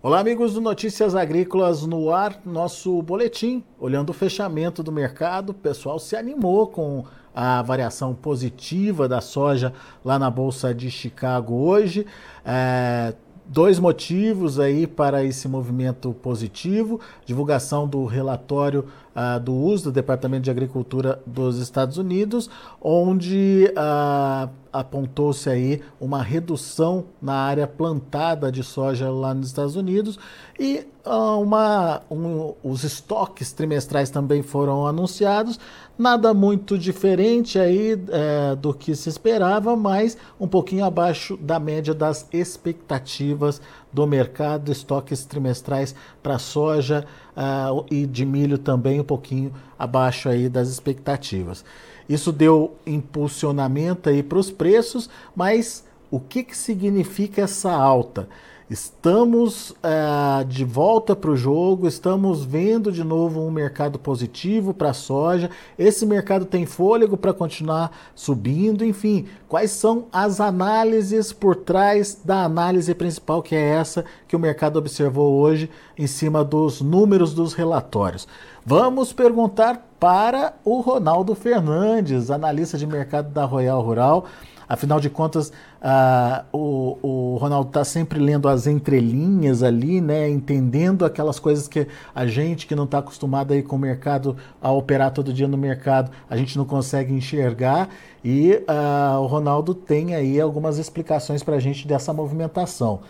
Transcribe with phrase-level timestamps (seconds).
[0.00, 5.50] Olá, amigos do Notícias Agrícolas no ar, nosso boletim, olhando o fechamento do mercado.
[5.50, 9.72] O pessoal se animou com a variação positiva da soja
[10.04, 12.06] lá na Bolsa de Chicago hoje.
[12.46, 13.12] É,
[13.44, 18.84] dois motivos aí para esse movimento positivo: divulgação do relatório
[19.18, 22.48] uh, do uso do Departamento de Agricultura dos Estados Unidos,
[22.80, 30.18] onde uh, apontou-se aí uma redução na área plantada de soja lá nos Estados Unidos
[30.58, 35.58] e uh, uma, um, os estoques trimestrais também foram anunciados.
[35.98, 41.92] Nada muito diferente aí é, do que se esperava, mas um pouquinho abaixo da média
[41.92, 43.60] das expectativas
[43.92, 47.06] do mercado, estoques trimestrais para soja
[47.36, 51.64] uh, e de milho também um pouquinho abaixo aí das expectativas.
[52.08, 58.28] Isso deu impulsionamento aí para os preços, mas o que, que significa essa alta?
[58.70, 64.90] Estamos uh, de volta para o jogo, estamos vendo de novo um mercado positivo para
[64.90, 65.48] a soja.
[65.78, 68.84] Esse mercado tem fôlego para continuar subindo.
[68.84, 74.38] Enfim, quais são as análises por trás da análise principal, que é essa que o
[74.38, 78.28] mercado observou hoje em cima dos números dos relatórios?
[78.66, 84.26] Vamos perguntar para o Ronaldo Fernandes, analista de mercado da Royal Rural.
[84.68, 85.48] Afinal de contas,
[85.80, 90.28] uh, o, o Ronaldo está sempre lendo as entrelinhas ali, né?
[90.28, 94.70] Entendendo aquelas coisas que a gente que não está acostumado aí com o mercado, a
[94.70, 97.88] operar todo dia no mercado, a gente não consegue enxergar.
[98.22, 103.00] E uh, o Ronaldo tem aí algumas explicações para a gente dessa movimentação.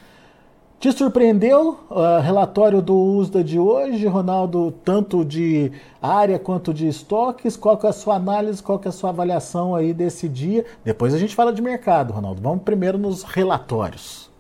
[0.80, 6.86] Te surpreendeu o uh, relatório do USDA de hoje, Ronaldo, tanto de área quanto de
[6.86, 7.56] estoques?
[7.56, 10.64] Qual é a sua análise, qual é a sua avaliação aí desse dia?
[10.84, 12.40] Depois a gente fala de mercado, Ronaldo.
[12.40, 14.30] Vamos primeiro nos relatórios.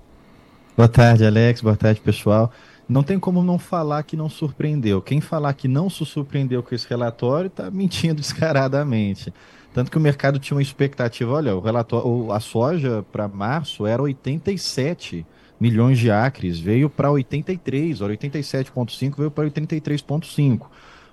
[0.76, 1.60] Boa tarde, Alex.
[1.60, 2.52] Boa tarde, pessoal.
[2.88, 5.02] Não tem como não falar que não surpreendeu.
[5.02, 9.34] Quem falar que não se surpreendeu com esse relatório está mentindo descaradamente.
[9.74, 14.00] Tanto que o mercado tinha uma expectativa, olha, o relatório, a soja para março era
[14.00, 15.26] 87
[15.60, 20.66] milhões de acres, veio para 83, 87,5 veio para 83,5.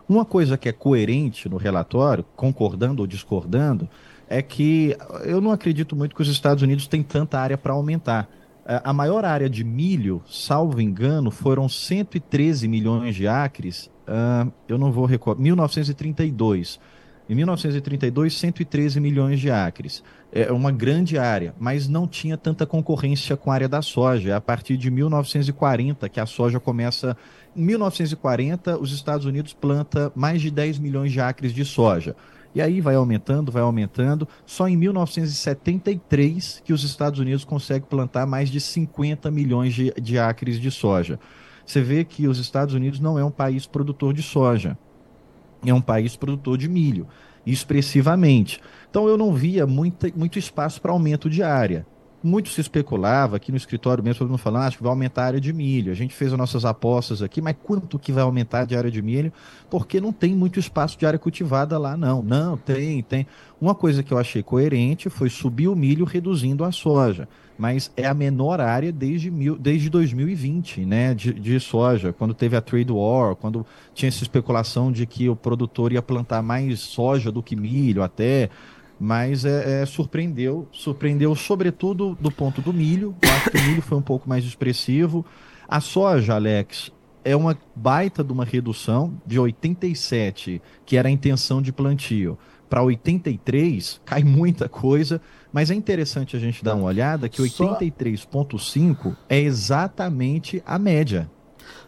[0.07, 3.89] Uma coisa que é coerente no relatório, concordando ou discordando,
[4.29, 8.29] é que eu não acredito muito que os Estados Unidos têm tanta área para aumentar.
[8.66, 14.78] É, a maior área de milho, salvo engano, foram 113 milhões de acres, uh, eu
[14.78, 16.79] não vou recordar, 1932.
[17.27, 20.03] Em 1932, 113 milhões de acres.
[20.31, 24.29] É uma grande área, mas não tinha tanta concorrência com a área da soja.
[24.31, 27.17] É a partir de 1940 que a soja começa.
[27.55, 32.15] Em 1940, os Estados Unidos planta mais de 10 milhões de acres de soja.
[32.53, 34.27] E aí vai aumentando, vai aumentando.
[34.45, 40.19] Só em 1973 que os Estados Unidos conseguem plantar mais de 50 milhões de, de
[40.19, 41.19] acres de soja.
[41.65, 44.77] Você vê que os Estados Unidos não é um país produtor de soja
[45.69, 47.07] é um país produtor de milho,
[47.45, 48.59] expressivamente.
[48.89, 51.85] Então eu não via muito espaço para aumento de área.
[52.25, 55.23] Muito se especulava aqui no escritório mesmo, todo mundo falando, ah, acho que vai aumentar
[55.23, 55.91] a área de milho.
[55.91, 59.01] A gente fez as nossas apostas aqui, mas quanto que vai aumentar de área de
[59.01, 59.31] milho?
[59.69, 62.23] Porque não tem muito espaço de área cultivada lá, não.
[62.23, 63.27] Não, tem, tem.
[63.61, 67.27] Uma coisa que eu achei coerente foi subir o milho reduzindo a soja
[67.57, 72.55] mas é a menor área desde, mil, desde 2020, né, de, de, soja, quando teve
[72.55, 77.31] a trade war, quando tinha essa especulação de que o produtor ia plantar mais soja
[77.31, 78.49] do que milho até,
[79.00, 83.81] mas é, é, surpreendeu, surpreendeu sobretudo do ponto do milho, eu acho que o milho
[83.81, 85.25] foi um pouco mais expressivo,
[85.67, 86.91] a soja, Alex,
[87.23, 92.38] é uma baita de uma redução de 87, que era a intenção de plantio,
[92.69, 99.16] para 83, cai muita coisa, mas é interessante a gente dar uma olhada que 83,5
[99.29, 101.29] é exatamente a média.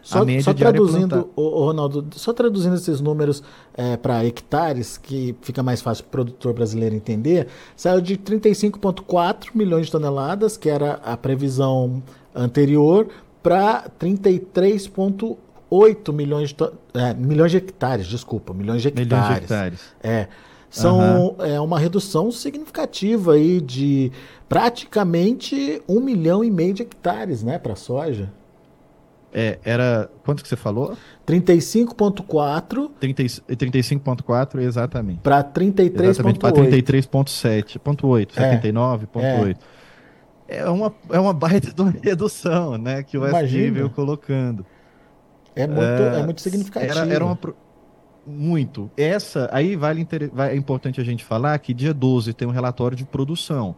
[0.02, 3.42] Só, só traduzindo, o, Ronaldo, só traduzindo esses números
[3.74, 9.50] é, para hectares, que fica mais fácil para o produtor brasileiro entender, saiu de 35,4
[9.54, 12.02] milhões de toneladas, que era a previsão
[12.34, 13.08] anterior,
[13.42, 19.08] para 33,8 milhões de, é, milhões de hectares, desculpa, milhões de hectares.
[19.08, 19.80] Milhões de hectares.
[20.02, 20.28] É.
[20.70, 21.34] São uhum.
[21.44, 24.12] é, uma redução significativa aí de
[24.48, 28.30] praticamente um milhão e meio de hectares, né, para soja.
[29.40, 30.10] É, era.
[30.24, 30.96] Quanto que você falou?
[31.24, 32.90] 35,4.
[33.00, 35.20] 35,4, exatamente.
[35.20, 36.38] Para 33,8.
[36.38, 37.78] Para 33,7.
[38.02, 39.56] 8, é, 79,8.
[40.48, 40.58] É.
[40.58, 40.68] é.
[40.68, 41.68] uma, é uma baita
[42.02, 43.04] redução, né?
[43.04, 44.66] Que o SG veio colocando.
[45.54, 46.98] É muito, é, é muito significativo.
[46.98, 47.38] Era, era uma,
[48.26, 48.90] muito.
[48.96, 50.04] Essa, aí vale
[50.50, 53.76] é importante a gente falar que dia 12 tem um relatório de produção.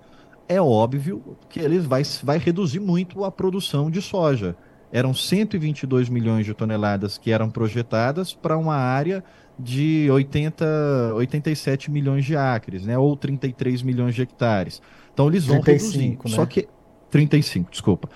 [0.49, 4.57] É óbvio que ele vai, vai reduzir muito a produção de soja.
[4.93, 9.23] Eram 122 milhões de toneladas que eram projetadas para uma área
[9.59, 12.99] de 80, 87 milhões de acres, né?
[12.99, 14.81] Ou 33 milhões de hectares.
[15.13, 16.19] Então eles vão 35, reduzir.
[16.25, 16.37] Né?
[16.37, 16.69] Só que
[17.11, 18.09] 35, desculpa.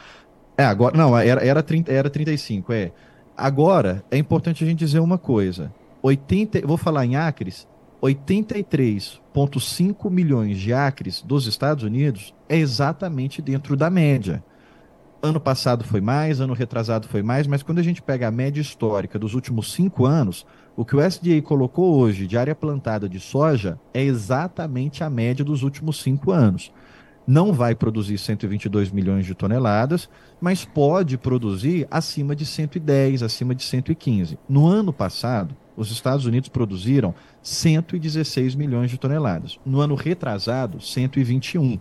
[0.56, 2.93] É, agora não, era era 30, era 35, é.
[3.37, 5.71] Agora é importante a gente dizer uma coisa.
[6.03, 7.69] 80, vou falar em acres,
[8.03, 14.43] 83,5 milhões de acres dos Estados Unidos é exatamente dentro da média.
[15.25, 18.61] Ano passado foi mais, ano retrasado foi mais, mas quando a gente pega a média
[18.61, 20.44] histórica dos últimos cinco anos,
[20.76, 25.43] o que o SDA colocou hoje de área plantada de soja é exatamente a média
[25.43, 26.71] dos últimos cinco anos.
[27.26, 30.11] Não vai produzir 122 milhões de toneladas,
[30.43, 34.38] mas pode produzir acima de 110, acima de 115.
[34.47, 39.59] No ano passado, os Estados Unidos produziram 116 milhões de toneladas.
[39.65, 41.81] No ano retrasado, 121.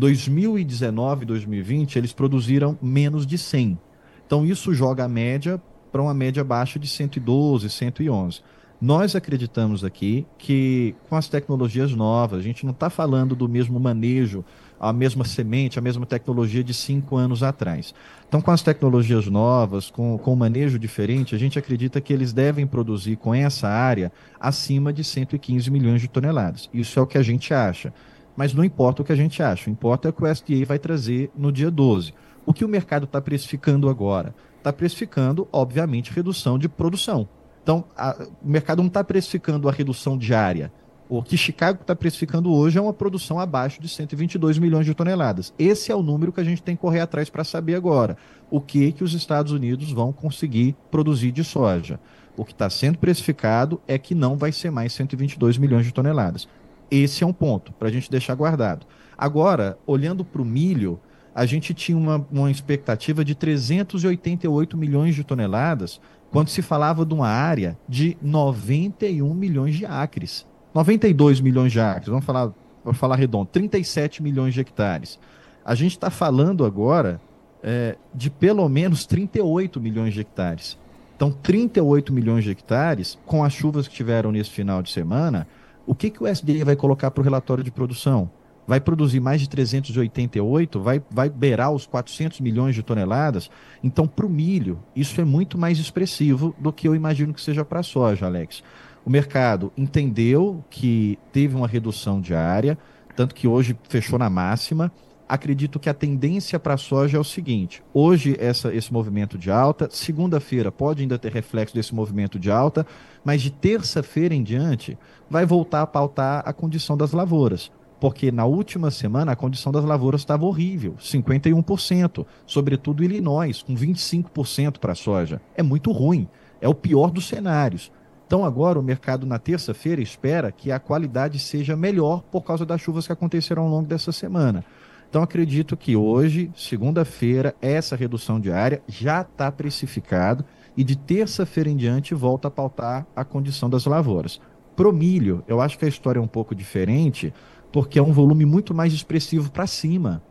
[0.00, 3.78] 2019 e 2020, eles produziram menos de 100.
[4.26, 5.60] Então, isso joga a média
[5.92, 8.40] para uma média baixa de 112, 111.
[8.80, 13.78] Nós acreditamos aqui que com as tecnologias novas, a gente não está falando do mesmo
[13.78, 14.42] manejo,
[14.80, 17.94] a mesma semente, a mesma tecnologia de cinco anos atrás.
[18.26, 22.32] Então, com as tecnologias novas, com, com o manejo diferente, a gente acredita que eles
[22.32, 24.10] devem produzir com essa área
[24.40, 26.70] acima de 115 milhões de toneladas.
[26.72, 27.92] Isso é o que a gente acha.
[28.40, 30.78] Mas não importa o que a gente acha, importa é o que o SDA vai
[30.78, 32.14] trazer no dia 12.
[32.46, 34.34] O que o mercado está precificando agora?
[34.56, 37.28] Está precificando, obviamente, redução de produção.
[37.62, 40.72] Então, a, o mercado não está precificando a redução diária.
[41.06, 45.52] O que Chicago está precificando hoje é uma produção abaixo de 122 milhões de toneladas.
[45.58, 48.16] Esse é o número que a gente tem que correr atrás para saber agora.
[48.50, 52.00] O que, que os Estados Unidos vão conseguir produzir de soja.
[52.38, 56.48] O que está sendo precificado é que não vai ser mais 122 milhões de toneladas.
[56.90, 58.86] Esse é um ponto para a gente deixar guardado.
[59.16, 60.98] Agora, olhando para o milho,
[61.34, 66.00] a gente tinha uma, uma expectativa de 388 milhões de toneladas
[66.30, 70.46] quando se falava de uma área de 91 milhões de acres.
[70.74, 72.52] 92 milhões de acres, vamos falar,
[72.84, 75.18] vamos falar redondo, 37 milhões de hectares.
[75.64, 77.20] A gente está falando agora
[77.62, 80.78] é, de pelo menos 38 milhões de hectares.
[81.16, 85.46] Então, 38 milhões de hectares, com as chuvas que tiveram nesse final de semana,
[85.90, 88.30] o que, que o SDA vai colocar para o relatório de produção?
[88.70, 93.50] vai produzir mais de 388, vai, vai beirar os 400 milhões de toneladas.
[93.82, 97.64] Então, para o milho, isso é muito mais expressivo do que eu imagino que seja
[97.64, 98.62] para a soja, Alex.
[99.04, 102.78] O mercado entendeu que teve uma redução diária,
[103.16, 104.92] tanto que hoje fechou na máxima.
[105.30, 109.48] Acredito que a tendência para a soja é o seguinte: hoje essa, esse movimento de
[109.48, 112.84] alta, segunda-feira pode ainda ter reflexo desse movimento de alta,
[113.24, 114.98] mas de terça-feira em diante
[115.30, 119.84] vai voltar a pautar a condição das lavouras porque na última semana a condição das
[119.84, 125.38] lavouras estava horrível, 51%, sobretudo Illinois, com 25% para a soja.
[125.54, 126.26] É muito ruim,
[126.62, 127.92] é o pior dos cenários.
[128.26, 132.80] Então agora o mercado na terça-feira espera que a qualidade seja melhor por causa das
[132.80, 134.64] chuvas que aconteceram ao longo dessa semana.
[135.10, 140.44] Então acredito que hoje, segunda-feira, essa redução diária já está precificado
[140.76, 144.40] e de terça-feira em diante volta a pautar a condição das lavouras.
[144.76, 147.34] Pro milho, eu acho que a história é um pouco diferente,
[147.72, 150.22] porque é um volume muito mais expressivo para cima.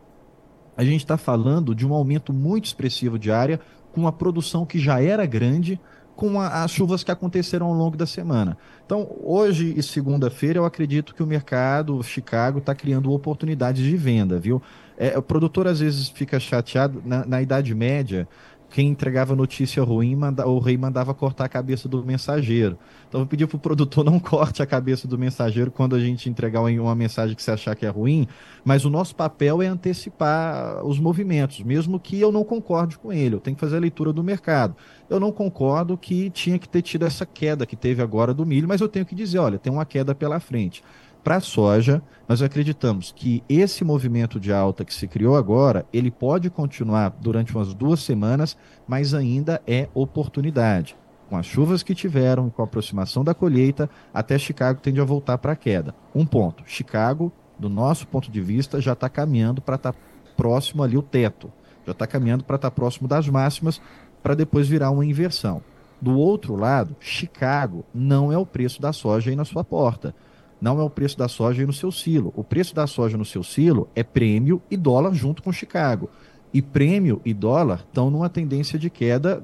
[0.77, 3.59] A gente está falando de um aumento muito expressivo de área,
[3.91, 5.77] com a produção que já era grande,
[6.19, 8.57] com a, as chuvas que aconteceram ao longo da semana.
[8.85, 14.37] Então, hoje e segunda-feira, eu acredito que o mercado Chicago está criando oportunidades de venda,
[14.37, 14.61] viu?
[14.97, 17.01] É, o produtor às vezes fica chateado.
[17.05, 18.27] Na, na Idade Média,
[18.69, 22.77] quem entregava notícia ruim, manda, o rei mandava cortar a cabeça do mensageiro.
[23.07, 26.29] Então eu pedi para o produtor não corte a cabeça do mensageiro quando a gente
[26.29, 28.27] entregar uma mensagem que você achar que é ruim,
[28.63, 33.35] mas o nosso papel é antecipar os movimentos, mesmo que eu não concorde com ele,
[33.35, 34.75] eu tenho que fazer a leitura do mercado.
[35.09, 38.67] Eu não concordo que tinha que ter tido essa queda que teve agora do milho,
[38.67, 40.83] mas eu tenho que dizer, olha, tem uma queda pela frente
[41.23, 46.09] para a soja, nós acreditamos que esse movimento de alta que se criou agora, ele
[46.09, 48.57] pode continuar durante umas duas semanas,
[48.87, 50.95] mas ainda é oportunidade.
[51.29, 55.37] Com as chuvas que tiveram, com a aproximação da colheita, até Chicago tende a voltar
[55.37, 55.93] para a queda.
[56.15, 59.99] Um ponto: Chicago, do nosso ponto de vista, já está caminhando para estar tá
[60.35, 61.51] próximo ali o teto,
[61.85, 63.81] já está caminhando para estar tá próximo das máximas,
[64.23, 65.61] para depois virar uma inversão.
[66.01, 70.15] Do outro lado, Chicago não é o preço da soja aí na sua porta
[70.61, 72.33] não é o preço da soja no seu silo.
[72.35, 76.09] O preço da soja no seu silo é prêmio e dólar junto com Chicago.
[76.53, 79.43] E prêmio e dólar estão numa tendência de queda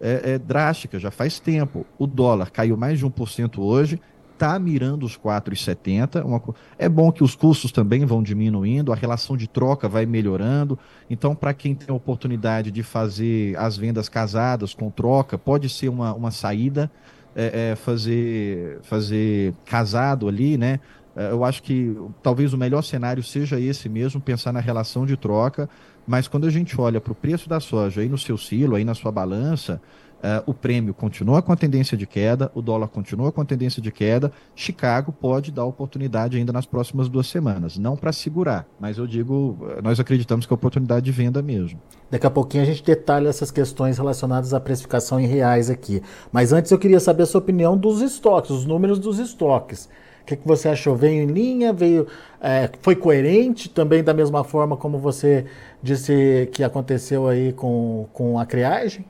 [0.00, 1.86] é, é, drástica, já faz tempo.
[1.98, 4.00] O dólar caiu mais de 1% hoje,
[4.32, 6.24] está mirando os 4,70.
[6.24, 6.42] Uma...
[6.78, 10.78] É bom que os custos também vão diminuindo, a relação de troca vai melhorando.
[11.08, 15.88] Então, para quem tem a oportunidade de fazer as vendas casadas com troca, pode ser
[15.88, 16.90] uma, uma saída.
[17.38, 20.80] É, é, fazer, fazer casado ali, né?
[21.14, 25.16] É, eu acho que talvez o melhor cenário seja esse mesmo, pensar na relação de
[25.16, 25.68] troca.
[26.06, 28.84] Mas quando a gente olha para o preço da soja aí no seu silo, aí
[28.84, 29.82] na sua balança,
[30.26, 33.80] Uh, o prêmio continua com a tendência de queda, o dólar continua com a tendência
[33.80, 34.32] de queda.
[34.56, 37.78] Chicago pode dar oportunidade ainda nas próximas duas semanas.
[37.78, 41.80] Não para segurar, mas eu digo, nós acreditamos que é oportunidade de venda mesmo.
[42.10, 46.02] Daqui a pouquinho a gente detalha essas questões relacionadas à precificação em reais aqui.
[46.32, 49.88] Mas antes eu queria saber a sua opinião dos estoques, os números dos estoques.
[50.22, 50.96] O que, que você achou?
[50.96, 51.72] Veio em linha?
[51.72, 52.08] Veio,
[52.40, 55.44] é, foi coerente também da mesma forma como você
[55.80, 59.04] disse que aconteceu aí com, com a criagem?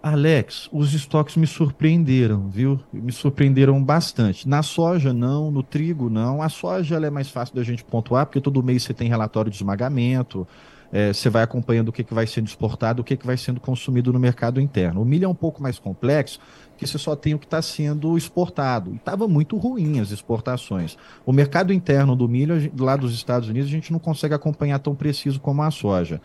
[0.00, 2.78] Alex, os estoques me surpreenderam, viu?
[2.92, 4.48] Me surpreenderam bastante.
[4.48, 5.50] Na soja, não.
[5.50, 6.40] No trigo, não.
[6.40, 9.56] A soja é mais fácil da gente pontuar, porque todo mês você tem relatório de
[9.56, 10.46] esmagamento,
[10.92, 13.60] é, você vai acompanhando o que, que vai sendo exportado, o que, que vai sendo
[13.60, 15.02] consumido no mercado interno.
[15.02, 16.38] O milho é um pouco mais complexo,
[16.70, 18.92] porque você só tem o que está sendo exportado.
[18.92, 20.96] E estava muito ruim as exportações.
[21.26, 24.94] O mercado interno do milho, lá dos Estados Unidos, a gente não consegue acompanhar tão
[24.94, 26.20] preciso como a soja.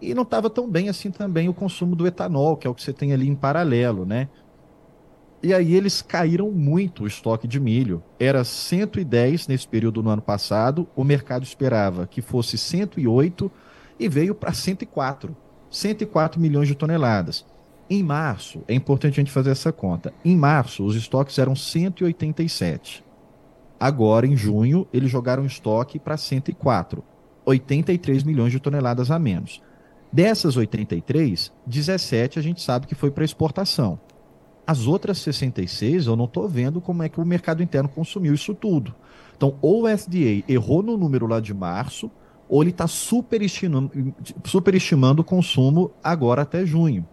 [0.00, 2.82] E não estava tão bem assim também o consumo do etanol, que é o que
[2.82, 4.28] você tem ali em paralelo, né?
[5.42, 8.02] E aí eles caíram muito o estoque de milho.
[8.18, 13.50] Era 110 nesse período no ano passado, o mercado esperava que fosse 108
[14.00, 15.36] e veio para 104.
[15.70, 17.46] 104 milhões de toneladas.
[17.90, 20.12] Em março, é importante a gente fazer essa conta.
[20.24, 23.04] Em março, os estoques eram 187.
[23.78, 27.02] Agora, em junho, eles jogaram estoque para 104.
[27.46, 29.62] 83 milhões de toneladas a menos.
[30.12, 34.00] Dessas 83, 17 a gente sabe que foi para exportação.
[34.66, 38.54] As outras 66, eu não estou vendo como é que o mercado interno consumiu isso
[38.54, 38.94] tudo.
[39.36, 42.10] Então, ou o SDA errou no número lá de março,
[42.48, 47.06] ou ele está superestimando, superestimando o consumo agora até junho.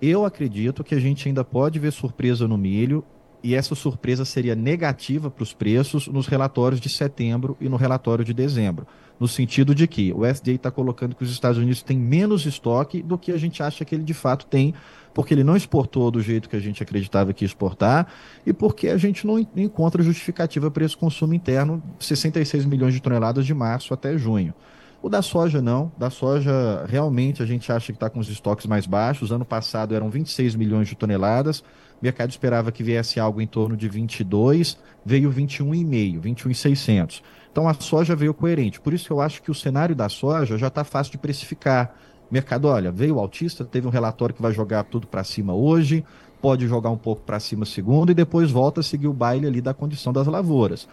[0.00, 3.04] Eu acredito que a gente ainda pode ver surpresa no milho,
[3.42, 8.24] e essa surpresa seria negativa para os preços nos relatórios de setembro e no relatório
[8.24, 8.86] de dezembro
[9.20, 13.02] no sentido de que o FDA está colocando que os Estados Unidos têm menos estoque
[13.02, 14.74] do que a gente acha que ele de fato tem,
[15.12, 18.06] porque ele não exportou do jeito que a gente acreditava que ia exportar
[18.46, 23.44] e porque a gente não encontra justificativa para esse consumo interno, 66 milhões de toneladas
[23.44, 24.54] de março até junho.
[25.02, 28.66] O da soja não, da soja realmente a gente acha que está com os estoques
[28.66, 29.32] mais baixos.
[29.32, 31.64] Ano passado eram 26 milhões de toneladas,
[32.00, 37.22] o mercado esperava que viesse algo em torno de 22, veio 21,5, 21,600.
[37.52, 38.80] Então a soja veio coerente.
[38.80, 41.94] Por isso que eu acho que o cenário da soja já está fácil de precificar.
[42.30, 46.04] Mercado, olha, veio o altista, teve um relatório que vai jogar tudo para cima hoje,
[46.40, 49.60] pode jogar um pouco para cima segundo e depois volta a seguir o baile ali
[49.60, 50.88] da condição das lavouras.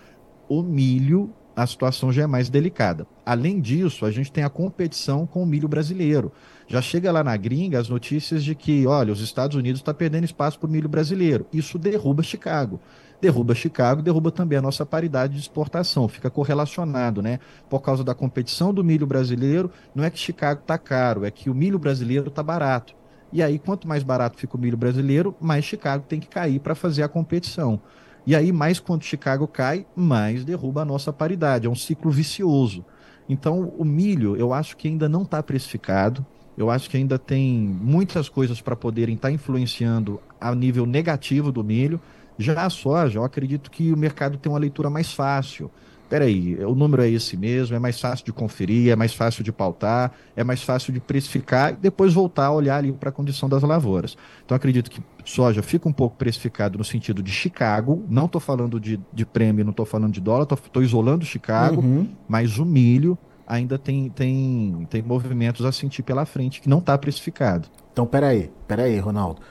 [0.50, 3.08] O milho, a situação já é mais delicada.
[3.26, 6.32] Além disso, a gente tem a competição com o milho brasileiro.
[6.68, 10.24] Já chega lá na gringa as notícias de que, olha, os Estados Unidos está perdendo
[10.24, 11.48] espaço para o milho brasileiro.
[11.52, 12.80] Isso derruba Chicago
[13.20, 17.40] derruba Chicago, derruba também a nossa paridade de exportação, fica correlacionado, né?
[17.68, 21.50] Por causa da competição do milho brasileiro, não é que Chicago está caro, é que
[21.50, 22.94] o milho brasileiro está barato.
[23.34, 26.76] E aí, quanto mais barato fica o milho brasileiro, mais Chicago tem que cair para
[26.76, 27.82] fazer a competição.
[28.28, 31.66] E aí, mais quando Chicago cai, mais derruba a nossa paridade.
[31.66, 32.84] É um ciclo vicioso.
[33.30, 36.26] Então, o milho, eu acho que ainda não está precificado.
[36.58, 41.54] Eu acho que ainda tem muitas coisas para poderem estar tá influenciando a nível negativo
[41.54, 42.02] do milho.
[42.38, 45.72] Já a soja, eu acredito que o mercado tem uma leitura mais fácil.
[46.10, 49.52] Peraí, o número é esse mesmo, é mais fácil de conferir, é mais fácil de
[49.52, 53.50] pautar, é mais fácil de precificar e depois voltar a olhar ali para a condição
[53.50, 54.18] das lavouras.
[54.46, 58.80] Então acredito que soja fica um pouco precificado no sentido de Chicago, não estou falando
[58.80, 62.08] de, de prêmio, não estou falando de dólar, estou isolando Chicago, uhum.
[62.28, 66.98] mas o milho ainda tem, tem, tem movimentos a sentir pela frente que não está
[66.98, 67.68] precificado.
[67.92, 69.42] Então peraí, peraí, Ronaldo.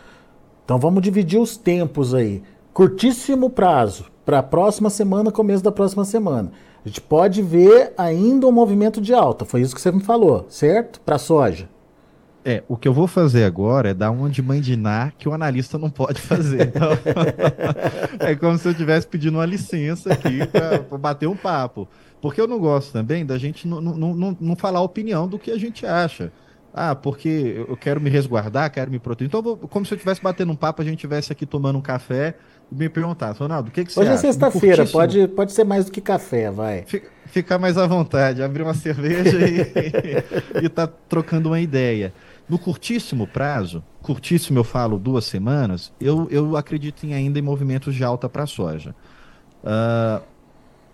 [0.64, 6.04] Então vamos dividir os tempos aí curtíssimo prazo, para a próxima semana, começo da próxima
[6.04, 6.50] semana.
[6.84, 10.44] A gente pode ver ainda um movimento de alta, foi isso que você me falou,
[10.48, 11.00] certo?
[11.00, 11.68] Para soja.
[12.44, 15.78] É, o que eu vou fazer agora é dar uma de mandinar que o analista
[15.78, 16.68] não pode fazer.
[16.68, 16.90] Então,
[18.20, 21.88] é como se eu estivesse pedindo uma licença aqui para bater um papo.
[22.20, 25.40] Porque eu não gosto também da gente não, não, não, não falar a opinião do
[25.40, 26.32] que a gente acha.
[26.72, 29.28] Ah, porque eu quero me resguardar, quero me proteger.
[29.28, 31.82] Então, vou, como se eu estivesse batendo um papo, a gente estivesse aqui tomando um
[31.82, 32.36] café
[32.70, 34.26] me perguntar, Ronaldo, o que, que você Hoje é acha?
[34.26, 36.84] é sexta-feira, pode, pode ser mais do que café, vai.
[36.86, 42.12] Fica, ficar mais à vontade, abrir uma cerveja e, e tá trocando uma ideia.
[42.48, 47.94] No curtíssimo prazo, curtíssimo eu falo duas semanas, eu, eu acredito em ainda em movimentos
[47.94, 48.94] de alta para a soja.
[49.64, 50.22] Uh,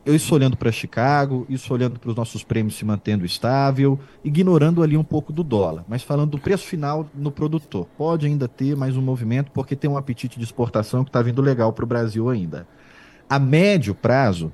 [0.04, 4.82] eu estou olhando para Chicago, estou olhando para os nossos prêmios se mantendo estável, ignorando
[4.82, 7.86] ali um pouco do dólar, mas falando do preço final no produtor.
[7.96, 11.40] Pode ainda ter mais um movimento, porque tem um apetite de exportação que está vindo
[11.40, 12.66] legal para o Brasil ainda.
[13.30, 14.52] A médio prazo,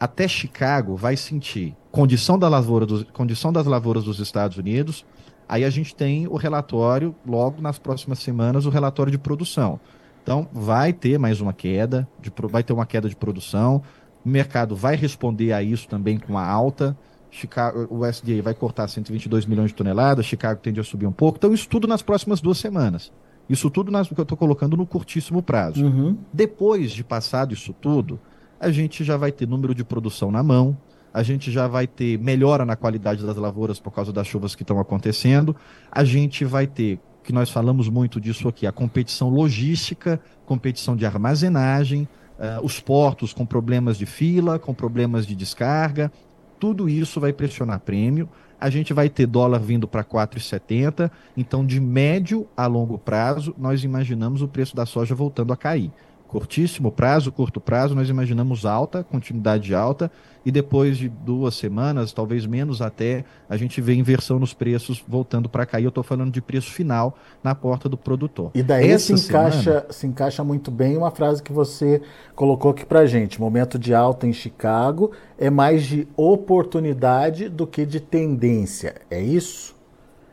[0.00, 5.04] até Chicago vai sentir condição, da lavoura dos, condição das lavouras dos Estados Unidos,
[5.46, 9.78] aí a gente tem o relatório, logo nas próximas semanas, o relatório de produção.
[10.22, 13.82] Então, vai ter mais uma queda, de, vai ter uma queda de produção,
[14.28, 16.94] o mercado vai responder a isso também com a alta.
[17.30, 21.38] Chicago, o SDA vai cortar 122 milhões de toneladas, Chicago tende a subir um pouco.
[21.38, 23.10] Então, isso tudo nas próximas duas semanas.
[23.48, 25.84] Isso tudo nas, que eu estou colocando no curtíssimo prazo.
[25.84, 26.18] Uhum.
[26.30, 28.20] Depois de passado isso tudo,
[28.60, 30.76] a gente já vai ter número de produção na mão,
[31.12, 34.62] a gente já vai ter melhora na qualidade das lavouras por causa das chuvas que
[34.62, 35.56] estão acontecendo,
[35.90, 41.06] a gente vai ter, que nós falamos muito disso aqui, a competição logística, competição de
[41.06, 42.06] armazenagem,
[42.38, 46.10] uh, os portos com problemas de fila, com problemas de descarga,
[46.58, 48.28] tudo isso vai pressionar prêmio.
[48.60, 53.84] A gente vai ter dólar vindo para 4,70, então de médio a longo prazo, nós
[53.84, 55.92] imaginamos o preço da soja voltando a cair
[56.28, 60.12] curtíssimo prazo, curto prazo, nós imaginamos alta, continuidade alta,
[60.44, 65.48] e depois de duas semanas, talvez menos até, a gente vê inversão nos preços voltando
[65.48, 65.84] para cair.
[65.84, 68.50] Eu estou falando de preço final na porta do produtor.
[68.54, 69.86] E daí Essa se encaixa, semana...
[69.90, 72.00] se encaixa muito bem uma frase que você
[72.34, 73.40] colocou aqui para gente.
[73.40, 78.94] Momento de alta em Chicago é mais de oportunidade do que de tendência.
[79.10, 79.77] É isso?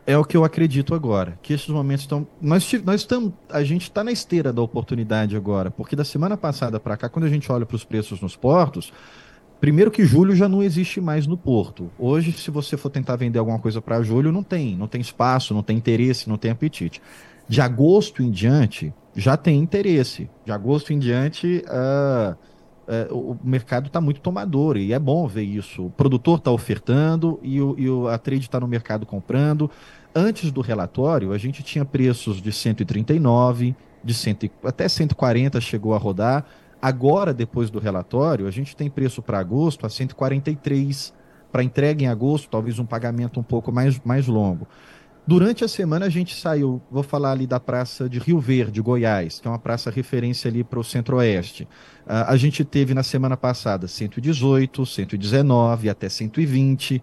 [0.06, 1.38] É o que eu acredito agora.
[1.42, 2.26] Que esses momentos estão.
[2.40, 3.32] Nós, nós estamos.
[3.50, 5.70] A gente está na esteira da oportunidade agora.
[5.70, 8.92] Porque da semana passada para cá, quando a gente olha para os preços nos portos,
[9.60, 11.90] primeiro que julho já não existe mais no porto.
[11.98, 14.76] Hoje, se você for tentar vender alguma coisa para julho, não tem.
[14.76, 17.02] Não tem espaço, não tem interesse, não tem apetite.
[17.48, 20.30] De agosto em diante, já tem interesse.
[20.44, 21.64] De agosto em diante.
[21.66, 22.36] Uh,
[22.88, 25.86] é, o mercado está muito tomador e é bom ver isso.
[25.86, 29.70] O produtor está ofertando e, o, e o, a trade está no mercado comprando.
[30.14, 35.98] Antes do relatório, a gente tinha preços de 139, de 100, até 140 chegou a
[35.98, 36.46] rodar.
[36.80, 41.12] Agora, depois do relatório, a gente tem preço para agosto a 143,
[41.50, 44.66] para entrega em agosto, talvez um pagamento um pouco mais, mais longo.
[45.28, 49.40] Durante a semana a gente saiu, vou falar ali da praça de Rio Verde, Goiás,
[49.40, 51.64] que é uma praça referência ali para o centro-oeste.
[51.64, 57.02] Uh, a gente teve na semana passada 118, 119, até 120.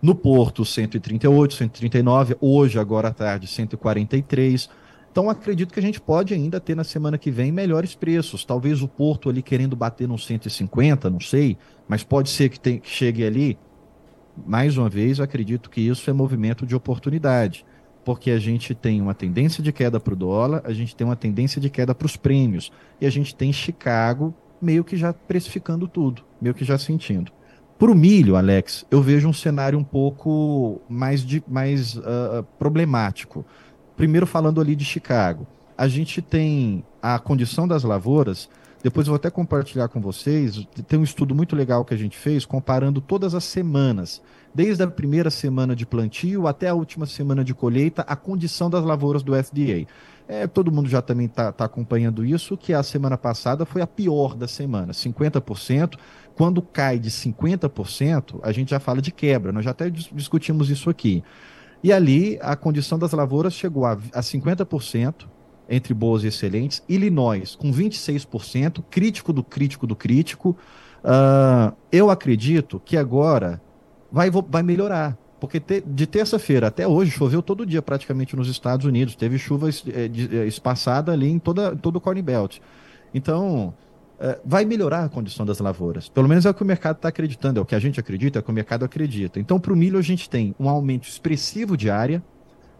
[0.00, 2.36] No Porto, 138, 139.
[2.40, 4.70] Hoje, agora à tarde, 143.
[5.10, 8.44] Então, acredito que a gente pode ainda ter na semana que vem melhores preços.
[8.44, 11.56] Talvez o Porto ali querendo bater nos 150, não sei,
[11.88, 13.58] mas pode ser que, tem, que chegue ali
[14.44, 17.64] mais uma vez, eu acredito que isso é movimento de oportunidade,
[18.04, 21.16] porque a gente tem uma tendência de queda para o dólar, a gente tem uma
[21.16, 25.86] tendência de queda para os prêmios, e a gente tem Chicago meio que já precificando
[25.86, 27.32] tudo, meio que já sentindo.
[27.78, 33.44] Para o milho, Alex, eu vejo um cenário um pouco mais, de, mais uh, problemático.
[33.96, 35.46] Primeiro, falando ali de Chicago,
[35.76, 38.48] a gente tem a condição das lavouras
[38.86, 40.64] depois eu vou até compartilhar com vocês.
[40.86, 44.22] Tem um estudo muito legal que a gente fez comparando todas as semanas,
[44.54, 48.84] desde a primeira semana de plantio até a última semana de colheita, a condição das
[48.84, 49.88] lavouras do FDA.
[50.28, 53.88] É, todo mundo já também está tá acompanhando isso, que a semana passada foi a
[53.88, 55.98] pior da semana, 50%.
[56.36, 60.88] Quando cai de 50%, a gente já fala de quebra, nós já até discutimos isso
[60.88, 61.24] aqui.
[61.82, 65.26] E ali a condição das lavouras chegou a, a 50%,
[65.68, 66.82] entre boas e excelentes.
[66.88, 70.56] Illinois, com 26%, crítico do crítico do crítico.
[71.02, 73.60] Uh, eu acredito que agora
[74.10, 75.16] vai, vai melhorar.
[75.38, 79.14] Porque te, de terça-feira até hoje choveu todo dia praticamente nos Estados Unidos.
[79.14, 82.58] Teve chuva é, é, espaçada ali em toda, todo o Corn Belt.
[83.12, 83.74] Então,
[84.18, 86.08] é, vai melhorar a condição das lavouras.
[86.08, 88.38] Pelo menos é o que o mercado está acreditando, é o que a gente acredita,
[88.38, 89.38] é o que o mercado acredita.
[89.38, 92.22] Então, para o milho, a gente tem um aumento expressivo de área,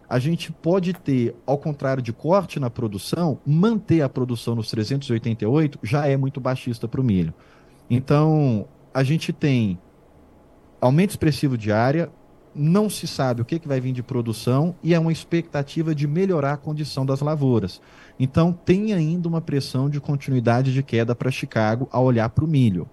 [0.09, 5.79] a gente pode ter, ao contrário de corte na produção, manter a produção nos 388
[5.83, 7.33] já é muito baixista para o milho.
[7.89, 9.77] Então, a gente tem
[10.79, 12.09] aumento expressivo de área,
[12.55, 16.07] não se sabe o que, que vai vir de produção e é uma expectativa de
[16.07, 17.81] melhorar a condição das lavouras.
[18.17, 22.47] Então, tem ainda uma pressão de continuidade de queda para Chicago ao olhar para o
[22.47, 22.89] milho,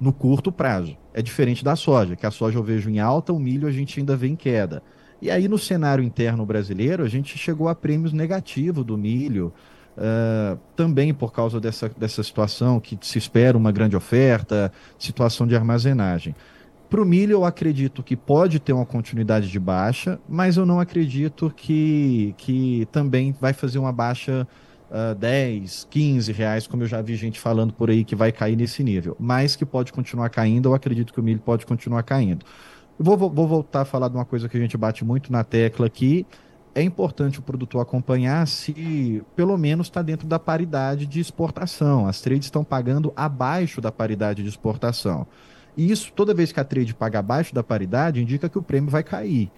[0.00, 0.96] no curto prazo.
[1.14, 4.00] É diferente da soja, que a soja eu vejo em alta, o milho a gente
[4.00, 4.82] ainda vê em queda.
[5.20, 9.52] E aí, no cenário interno brasileiro, a gente chegou a prêmios negativos do milho.
[9.96, 15.54] uh, também por causa dessa, dessa situação que se espera uma grande oferta, situação de
[15.54, 16.34] armazenagem.
[16.88, 20.80] Para o milho, eu acredito que pode ter uma continuidade de baixa, mas eu não
[20.80, 24.46] acredito que, que também vai fazer uma baixa
[24.90, 28.56] uh, 10, 15 reais, como eu já vi gente falando por aí que vai cair
[28.56, 29.16] nesse nível.
[29.20, 32.44] Mas que pode continuar caindo, eu acredito que o milho pode continuar caindo.
[33.02, 35.86] Vou, vou voltar a falar de uma coisa que a gente bate muito na tecla
[35.86, 36.26] aqui,
[36.74, 42.06] é importante o produtor acompanhar se pelo menos está dentro da paridade de exportação.
[42.06, 45.26] As trades estão pagando abaixo da paridade de exportação.
[45.74, 48.90] E isso, toda vez que a trade paga abaixo da paridade, indica que o prêmio
[48.90, 49.50] vai cair.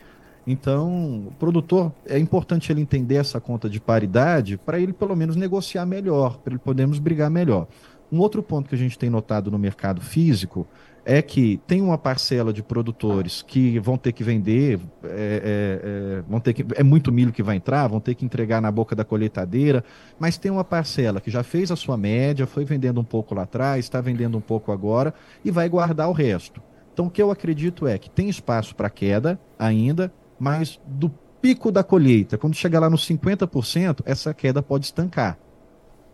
[0.47, 5.35] Então, o produtor, é importante ele entender essa conta de paridade para ele pelo menos
[5.35, 7.67] negociar melhor, para ele podermos brigar melhor.
[8.11, 10.65] Um outro ponto que a gente tem notado no mercado físico
[11.05, 16.23] é que tem uma parcela de produtores que vão ter que vender, é, é, é,
[16.29, 18.95] vão ter que, é muito milho que vai entrar, vão ter que entregar na boca
[18.95, 19.85] da colheitadeira,
[20.19, 23.43] mas tem uma parcela que já fez a sua média, foi vendendo um pouco lá
[23.43, 25.13] atrás, está vendendo um pouco agora
[25.45, 26.63] e vai guardar o resto.
[26.93, 31.09] Então, o que eu acredito é que tem espaço para queda ainda, mas do
[31.41, 35.39] pico da colheita, quando chegar lá nos 50%, essa queda pode estancar.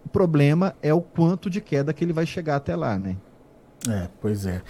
[0.05, 3.17] O problema é o quanto de queda que ele vai chegar até lá, né?
[3.87, 4.63] É, pois é.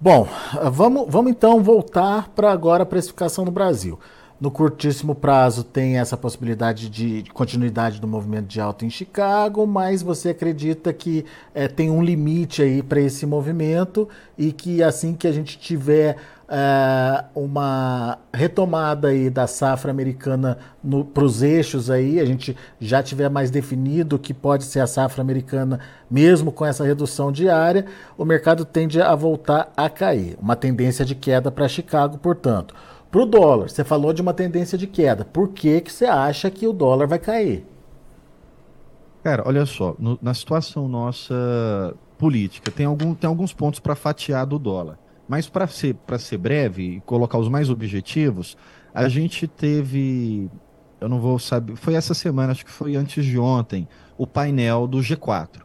[0.00, 0.26] Bom,
[0.72, 3.98] vamos, vamos então voltar para agora a precificação no Brasil.
[4.40, 10.02] No curtíssimo prazo tem essa possibilidade de continuidade do movimento de alta em Chicago, mas
[10.02, 11.24] você acredita que
[11.54, 16.16] é, tem um limite aí para esse movimento e que assim que a gente tiver
[16.54, 20.58] é, uma retomada aí da safra americana
[21.14, 25.22] para os eixos aí, a gente já tiver mais definido que pode ser a safra
[25.22, 27.86] americana, mesmo com essa redução diária,
[28.18, 30.36] o mercado tende a voltar a cair.
[30.38, 32.74] Uma tendência de queda para Chicago, portanto.
[33.10, 35.24] Para o dólar, você falou de uma tendência de queda.
[35.24, 37.64] Por que, que você acha que o dólar vai cair?
[39.24, 44.44] Cara, olha só, no, na situação nossa política, tem, algum, tem alguns pontos para fatiar
[44.44, 44.98] do dólar.
[45.32, 48.54] Mas para ser, ser breve e colocar os mais objetivos,
[48.92, 50.50] a gente teve,
[51.00, 54.86] eu não vou saber, foi essa semana, acho que foi antes de ontem, o painel
[54.86, 55.62] do G4.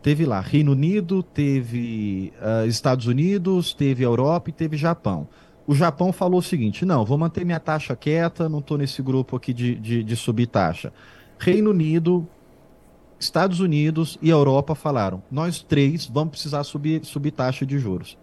[0.00, 5.26] Teve lá Reino Unido, teve uh, Estados Unidos, teve Europa e teve Japão.
[5.66, 9.34] O Japão falou o seguinte: não, vou manter minha taxa quieta, não estou nesse grupo
[9.34, 10.92] aqui de, de, de subir taxa.
[11.40, 12.24] Reino Unido,
[13.18, 18.16] Estados Unidos e Europa falaram: nós três vamos precisar subir, subir taxa de juros.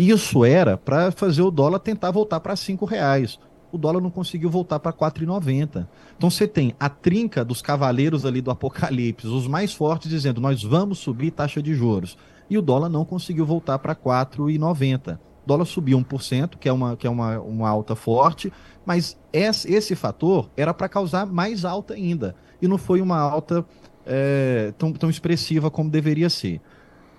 [0.00, 3.38] Isso era para fazer o dólar tentar voltar para cinco reais.
[3.70, 5.86] O dólar não conseguiu voltar para 4,90.
[6.16, 10.62] Então você tem a trinca dos cavaleiros ali do Apocalipse, os mais fortes, dizendo nós
[10.62, 12.16] vamos subir taxa de juros.
[12.48, 15.16] E o dólar não conseguiu voltar para 4,90.
[15.16, 18.50] O dólar subiu 1%, que é uma, que é uma, uma alta forte,
[18.86, 22.34] mas esse, esse fator era para causar mais alta ainda.
[22.62, 23.66] E não foi uma alta
[24.06, 26.62] é, tão, tão expressiva como deveria ser.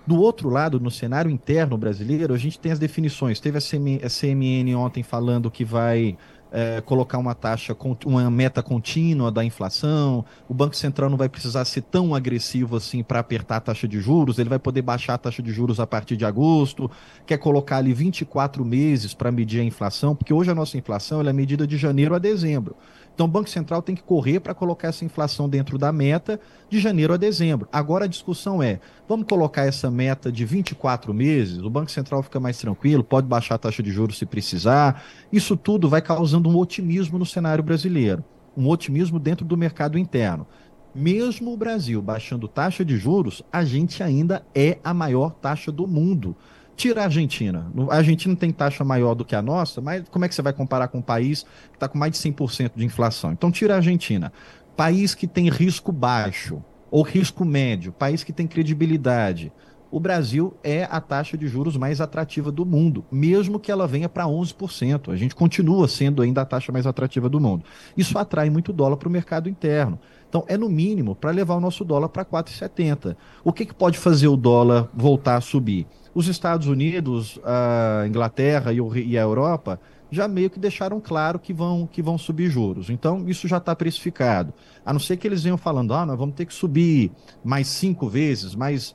[0.06, 3.38] Do outro lado, no cenário interno brasileiro, a gente tem as definições.
[3.38, 6.16] Teve a, CM, a CMN ontem falando que vai
[6.52, 10.24] é, colocar uma taxa, uma meta contínua da inflação.
[10.48, 14.00] O Banco Central não vai precisar ser tão agressivo assim para apertar a taxa de
[14.00, 16.90] juros, ele vai poder baixar a taxa de juros a partir de agosto.
[17.24, 21.32] Quer colocar ali 24 meses para medir a inflação, porque hoje a nossa inflação é
[21.32, 22.76] medida de janeiro a dezembro.
[23.14, 26.80] Então o Banco Central tem que correr para colocar essa inflação dentro da meta de
[26.80, 27.68] janeiro a dezembro.
[27.72, 31.58] Agora a discussão é: vamos colocar essa meta de 24 meses?
[31.58, 35.04] O Banco Central fica mais tranquilo, pode baixar a taxa de juros se precisar.
[35.32, 38.24] Isso tudo vai causando um otimismo no cenário brasileiro,
[38.56, 40.46] um otimismo dentro do mercado interno.
[40.94, 45.86] Mesmo o Brasil baixando taxa de juros, a gente ainda é a maior taxa do
[45.86, 46.36] mundo.
[46.76, 47.70] Tira a Argentina.
[47.90, 50.52] A Argentina tem taxa maior do que a nossa, mas como é que você vai
[50.52, 53.32] comparar com um país que está com mais de 100% de inflação?
[53.32, 54.32] Então, tira a Argentina.
[54.76, 59.52] País que tem risco baixo ou risco médio, país que tem credibilidade.
[59.90, 64.08] O Brasil é a taxa de juros mais atrativa do mundo, mesmo que ela venha
[64.08, 65.12] para 11%.
[65.12, 67.62] A gente continua sendo ainda a taxa mais atrativa do mundo.
[67.94, 70.00] Isso atrai muito dólar para o mercado interno.
[70.30, 73.14] Então, é no mínimo para levar o nosso dólar para 4,70.
[73.44, 75.86] O que, que pode fazer o dólar voltar a subir?
[76.14, 79.80] Os Estados Unidos, a Inglaterra e, o, e a Europa
[80.12, 82.90] já meio que deixaram claro que vão, que vão subir juros.
[82.90, 84.52] Então, isso já está precificado.
[84.84, 87.10] A não ser que eles venham falando, ah, nós vamos ter que subir
[87.42, 88.94] mais cinco vezes, mais.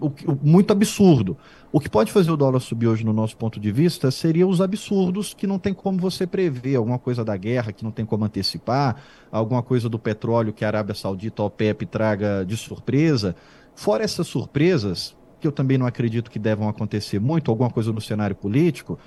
[0.00, 1.36] O, o, muito absurdo.
[1.72, 4.60] O que pode fazer o dólar subir hoje, no nosso ponto de vista, seria os
[4.60, 6.76] absurdos que não tem como você prever.
[6.76, 8.96] Alguma coisa da guerra que não tem como antecipar,
[9.30, 13.36] alguma coisa do petróleo que a Arábia Saudita, a OPEP, traga de surpresa.
[13.74, 18.00] Fora essas surpresas, que eu também não acredito que devam acontecer muito, alguma coisa no
[18.00, 18.98] cenário político,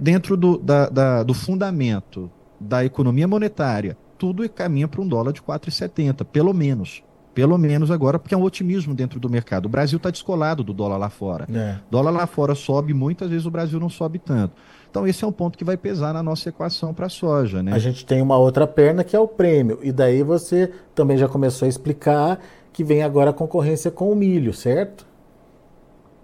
[0.00, 5.40] dentro do, da, da, do fundamento da economia monetária, tudo caminha para um dólar de
[5.40, 7.02] 4,70, pelo menos.
[7.34, 9.64] Pelo menos agora, porque é um otimismo dentro do mercado.
[9.64, 11.46] O Brasil está descolado do dólar lá fora.
[11.52, 11.76] É.
[11.90, 14.54] Dólar lá fora sobe, muitas vezes o Brasil não sobe tanto.
[14.90, 17.62] Então, esse é um ponto que vai pesar na nossa equação para a soja.
[17.62, 17.72] Né?
[17.72, 19.78] A gente tem uma outra perna que é o prêmio.
[19.82, 22.38] E daí você também já começou a explicar
[22.70, 25.06] que vem agora a concorrência com o milho, certo?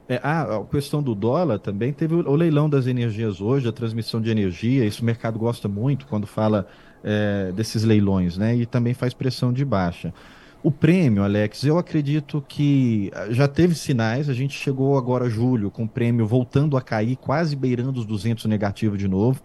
[0.08, 4.30] É, a questão do dólar também teve o leilão das energias hoje, a transmissão de
[4.30, 4.84] energia.
[4.86, 6.66] Isso o mercado gosta muito quando fala
[7.04, 8.56] é, desses leilões, né?
[8.56, 10.14] E também faz pressão de baixa.
[10.62, 14.28] O prêmio, Alex, eu acredito que ah, já teve sinais.
[14.28, 18.46] A gente chegou agora, julho, com o prêmio voltando a cair, quase beirando os 200
[18.46, 19.40] negativos de novo.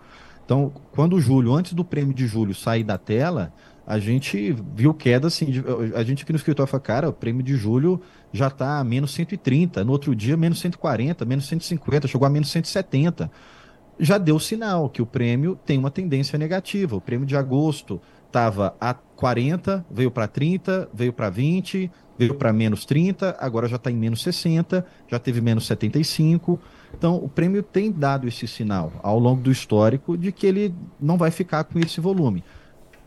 [0.45, 3.53] Então, quando julho, antes do prêmio de julho sair da tela,
[3.85, 5.47] a gente viu queda assim.
[5.93, 8.01] A gente aqui no escritório falou, cara, o prêmio de julho
[8.33, 12.49] já está a menos 130, no outro dia, menos 140, menos 150, chegou a menos
[12.49, 13.31] 170.
[13.99, 16.95] Já deu sinal que o prêmio tem uma tendência negativa.
[16.95, 22.51] O prêmio de agosto estava a 40, veio para 30, veio para 20, veio para
[22.51, 26.59] menos 30, agora já está em menos 60, já teve menos 75.
[26.97, 31.17] Então, o prêmio tem dado esse sinal ao longo do histórico de que ele não
[31.17, 32.43] vai ficar com esse volume.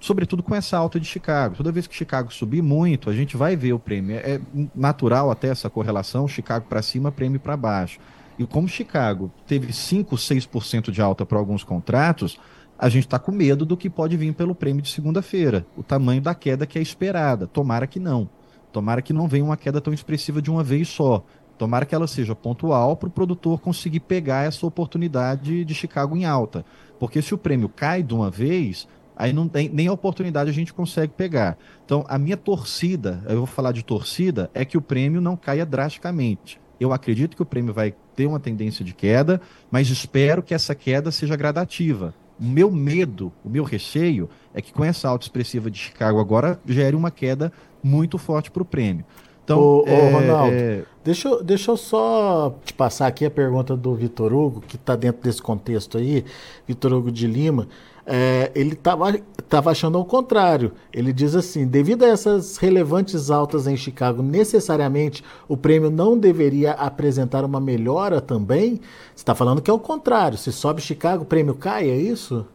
[0.07, 1.57] Sobretudo com essa alta de Chicago.
[1.57, 4.15] Toda vez que Chicago subir muito, a gente vai ver o prêmio.
[4.15, 4.41] É
[4.73, 7.99] natural até essa correlação, Chicago para cima, prêmio para baixo.
[8.39, 12.39] E como Chicago teve 5, 6% de alta para alguns contratos,
[12.79, 16.23] a gente está com medo do que pode vir pelo prêmio de segunda-feira, o tamanho
[16.23, 17.49] da queda que é esperada.
[17.49, 18.31] Tomara que não.
[18.71, 21.25] Tomara que não venha uma queda tão expressiva de uma vez só.
[21.59, 26.25] Tomara que ela seja pontual para o produtor conseguir pegar essa oportunidade de Chicago em
[26.25, 26.65] alta.
[26.97, 30.53] Porque se o prêmio cai de uma vez, aí não tem nem a oportunidade a
[30.53, 31.57] gente consegue pegar.
[31.85, 35.65] Então, a minha torcida, eu vou falar de torcida, é que o prêmio não caia
[35.65, 36.61] drasticamente.
[36.79, 40.75] Eu acredito que o prêmio vai ter uma tendência de queda, mas espero que essa
[40.75, 45.71] queda seja gradativa o meu medo, o meu receio é que com essa alta expressiva
[45.71, 47.53] de Chicago agora gere uma queda
[47.83, 49.05] muito forte para o prêmio.
[49.45, 50.83] Então, ô, é, ô Ronaldo, é...
[51.05, 55.23] deixa, deixa eu só te passar aqui a pergunta do Vitor Hugo, que está dentro
[55.23, 56.25] desse contexto aí,
[56.67, 57.69] Vitor Hugo de Lima
[58.07, 60.73] é, ele estava achando ao contrário.
[60.93, 66.73] Ele diz assim: devido a essas relevantes altas em Chicago, necessariamente o prêmio não deveria
[66.73, 68.77] apresentar uma melhora também?
[69.15, 70.39] Você está falando que é o contrário.
[70.39, 72.47] Se sobe Chicago, o prêmio cai, é isso?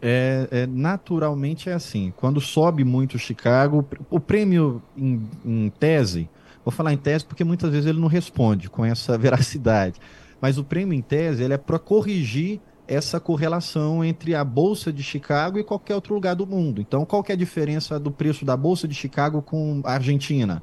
[0.00, 2.12] É, é, naturalmente é assim.
[2.16, 6.28] Quando sobe muito Chicago, o prêmio em, em, tese,
[6.64, 10.00] vou falar em tese porque muitas vezes ele não responde com essa veracidade,
[10.40, 15.02] mas o prêmio em tese ele é para corrigir essa correlação entre a Bolsa de
[15.02, 16.80] Chicago e qualquer outro lugar do mundo.
[16.80, 20.62] Então, qual que é a diferença do preço da Bolsa de Chicago com a Argentina?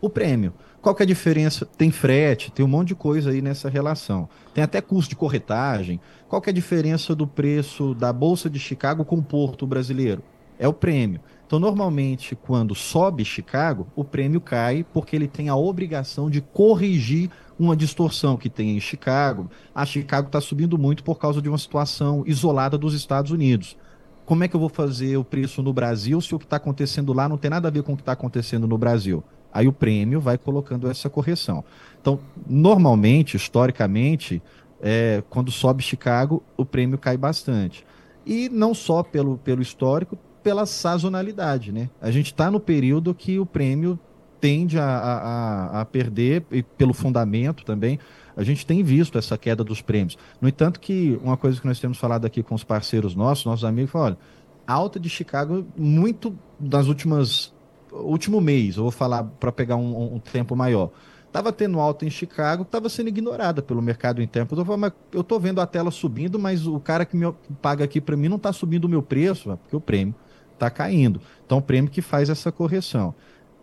[0.00, 0.52] O prêmio.
[0.80, 1.66] Qual que é a diferença?
[1.66, 4.28] Tem frete, tem um monte de coisa aí nessa relação.
[4.54, 6.00] Tem até custo de corretagem.
[6.28, 10.22] Qual que é a diferença do preço da Bolsa de Chicago com o Porto brasileiro?
[10.58, 11.20] É o prêmio.
[11.46, 17.30] Então, normalmente, quando sobe Chicago, o prêmio cai porque ele tem a obrigação de corrigir
[17.56, 19.48] uma distorção que tem em Chicago.
[19.72, 23.76] A Chicago está subindo muito por causa de uma situação isolada dos Estados Unidos.
[24.24, 27.12] Como é que eu vou fazer o preço no Brasil se o que está acontecendo
[27.12, 29.22] lá não tem nada a ver com o que está acontecendo no Brasil?
[29.52, 31.64] Aí o prêmio vai colocando essa correção.
[32.00, 34.42] Então, normalmente, historicamente,
[34.82, 37.86] é, quando sobe Chicago, o prêmio cai bastante.
[38.26, 41.90] E não só pelo, pelo histórico, pela sazonalidade, né?
[42.00, 43.98] A gente está no período que o prêmio
[44.40, 47.98] tende a, a, a, perder, e pelo fundamento também,
[48.36, 50.16] a gente tem visto essa queda dos prêmios.
[50.40, 53.64] No entanto, que uma coisa que nós temos falado aqui com os parceiros nossos, nossos
[53.64, 54.18] amigos, foi, olha,
[54.64, 57.52] alta de Chicago, muito das últimas,
[57.90, 60.92] último mês, eu vou falar para pegar um, um, tempo maior,
[61.26, 64.48] estava tendo alta em Chicago, estava sendo ignorada pelo mercado interno.
[64.52, 68.00] Eu estou eu tô vendo a tela subindo, mas o cara que me paga aqui
[68.00, 70.14] para mim não está subindo o meu preço, porque o prêmio
[70.56, 71.20] está caindo.
[71.44, 73.14] Então, o prêmio que faz essa correção.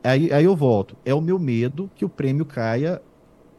[0.04, 0.96] Aí, aí eu volto.
[1.04, 3.02] É o meu medo que o prêmio caia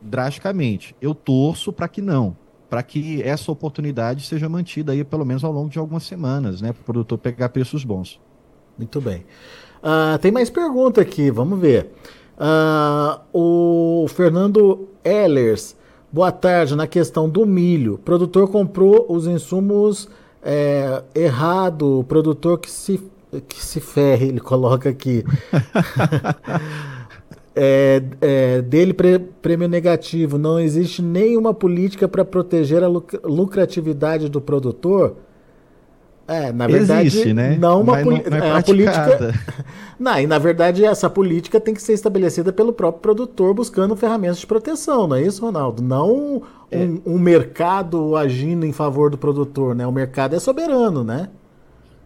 [0.00, 0.94] drasticamente.
[1.00, 2.36] Eu torço para que não,
[2.68, 6.72] para que essa oportunidade seja mantida aí pelo menos ao longo de algumas semanas, né,
[6.72, 8.20] para o produtor pegar preços bons.
[8.76, 9.24] Muito bem.
[9.82, 11.92] Uh, tem mais pergunta aqui, vamos ver.
[12.36, 15.76] Uh, o Fernando Ellers,
[16.12, 16.74] boa tarde.
[16.74, 20.08] Na questão do milho, o produtor comprou os insumos
[20.42, 23.00] é, errado, o produtor que se
[23.40, 25.24] que se ferre, ele coloca aqui.
[27.54, 28.94] é, é, dele
[29.40, 30.38] prêmio negativo.
[30.38, 35.16] Não existe nenhuma política para proteger a lucratividade do produtor.
[36.26, 37.54] É, na verdade, Existe, né?
[37.60, 39.34] não uma não, não é, é política.
[40.00, 44.38] não, e na verdade essa política tem que ser estabelecida pelo próprio produtor buscando ferramentas
[44.38, 45.82] de proteção, não é isso, Ronaldo?
[45.82, 46.78] Não é.
[46.78, 49.86] um, um mercado agindo em favor do produtor, né?
[49.86, 51.28] O mercado é soberano, né?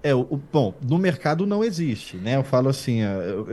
[0.03, 2.37] É, o, bom, no mercado não existe, né?
[2.37, 3.01] Eu falo assim,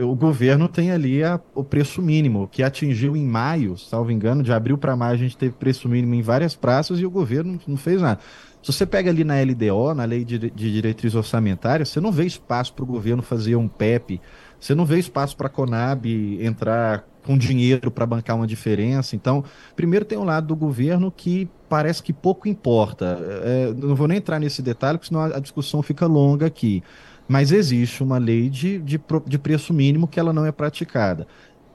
[0.00, 4.52] o governo tem ali a, o preço mínimo, que atingiu em maio, salvo engano, de
[4.52, 7.76] abril para maio a gente teve preço mínimo em várias praças e o governo não
[7.76, 8.20] fez nada.
[8.62, 12.24] Se você pega ali na LDO, na Lei de, de Diretriz Orçamentária, você não vê
[12.26, 14.20] espaço para o governo fazer um PEP,
[14.58, 16.04] você não vê espaço para a Conab
[16.44, 19.16] entrar com dinheiro para bancar uma diferença.
[19.16, 23.18] Então, primeiro tem um lado do governo que parece que pouco importa.
[23.42, 26.82] É, não vou nem entrar nesse detalhe, porque senão a, discussão fica longa aqui.
[27.28, 31.26] Mas existe uma lei de, de, de preço mínimo que ela não é praticada.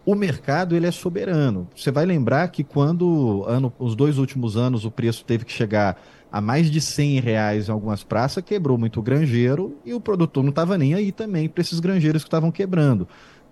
[0.06, 1.68] O mercado ele é soberano.
[1.76, 6.02] Você vai lembrar que quando ano, os dois últimos anos o preço teve que chegar
[6.32, 10.42] a mais de 100 reais em algumas praças, quebrou muito o granjeiro e o produtor
[10.42, 13.06] não estava nem aí também para esses granjeiros que estavam quebrando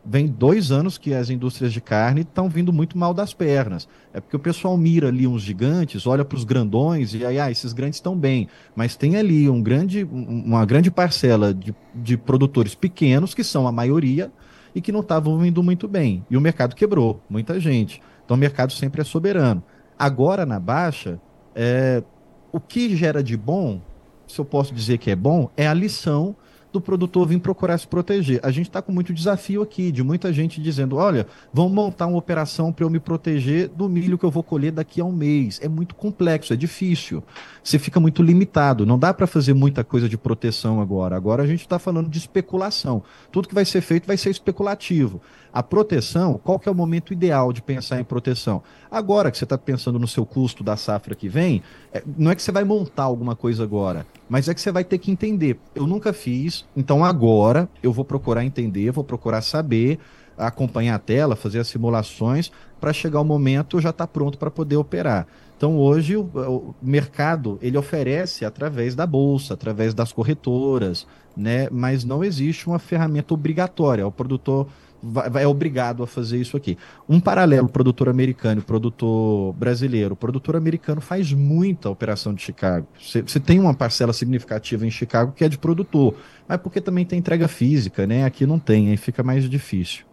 [0.06, 3.88] vem dois anos que as indústrias de carne estão vindo muito mal das pernas.
[4.14, 7.52] É porque o pessoal mira ali uns gigantes, olha para os grandões e aí, ah,
[7.52, 8.48] esses grandes estão bem.
[8.76, 13.72] Mas tem ali um grande, uma grande parcela de, de produtores pequenos, que são a
[13.72, 14.32] maioria,
[14.74, 16.26] e que não estavam vindo muito bem.
[16.30, 18.02] E o mercado quebrou, muita gente.
[18.24, 19.64] Então o mercado sempre é soberano.
[19.98, 21.20] Agora, na baixa,
[21.56, 22.04] é,
[22.52, 23.82] o que gera de bom,
[24.28, 26.36] se eu posso dizer que é bom, é a lição
[26.72, 28.40] do produtor vir procurar se proteger.
[28.44, 32.18] A gente está com muito desafio aqui, de muita gente dizendo: olha, vamos montar uma
[32.18, 35.60] operação para eu me proteger do milho que eu vou colher daqui a um mês.
[35.64, 37.24] É muito complexo, é difícil.
[37.64, 38.86] Você fica muito limitado.
[38.86, 41.16] Não dá para fazer muita coisa de proteção agora.
[41.16, 43.04] Agora a gente está falando de especulação.
[43.32, 45.22] Tudo que vai ser feito vai ser especulativo.
[45.52, 48.62] A proteção, qual que é o momento ideal de pensar em proteção?
[48.90, 52.36] Agora que você está pensando no seu custo da safra que vem, é, não é
[52.36, 55.60] que você vai montar alguma coisa agora, mas é que você vai ter que entender.
[55.74, 60.00] Eu nunca fiz, então agora eu vou procurar entender, vou procurar saber,
[60.38, 64.50] acompanhar a tela, fazer as simulações, para chegar o momento já estar tá pronto para
[64.50, 65.28] poder operar.
[65.58, 71.68] Então hoje o, o, mercado ele oferece através da bolsa, através das corretoras, né?
[71.70, 74.08] Mas não existe uma ferramenta obrigatória.
[74.08, 74.68] O produtor
[75.02, 76.78] vai, é obrigado a fazer isso aqui.
[77.08, 80.14] Um paralelo produtor americano produtor brasileiro.
[80.14, 82.88] O produtor americano faz muita operação de Chicago.
[83.00, 86.16] Você tem uma parcela significativa em Chicago que é de produtor,
[86.48, 88.26] mas porque também tem entrega física, né?
[88.26, 90.06] Aqui não tem, aí fica mais difícil.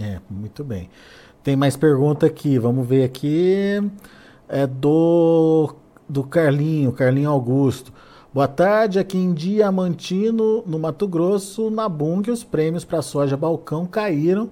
[0.00, 0.88] É, muito bem.
[1.42, 3.80] Tem mais pergunta aqui, vamos ver aqui.
[4.48, 5.74] É do,
[6.08, 7.92] do Carlinho, Carlinho Augusto.
[8.38, 13.84] Boa tarde, aqui em Diamantino, no Mato Grosso, na Bung, os prêmios para soja balcão
[13.84, 14.48] caíram,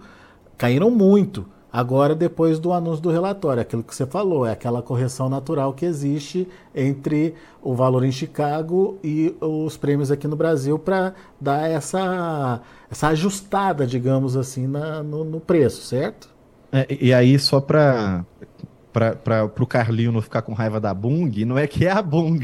[0.58, 1.46] caíram muito.
[1.72, 5.86] Agora, depois do anúncio do relatório, aquilo que você falou, é aquela correção natural que
[5.86, 12.62] existe entre o valor em Chicago e os prêmios aqui no Brasil para dar essa,
[12.90, 16.28] essa ajustada, digamos assim, na, no, no preço, certo?
[16.72, 18.24] É, e aí, só para
[18.96, 22.40] para o Carlinho não ficar com raiva da Bung, não é que é a Bung.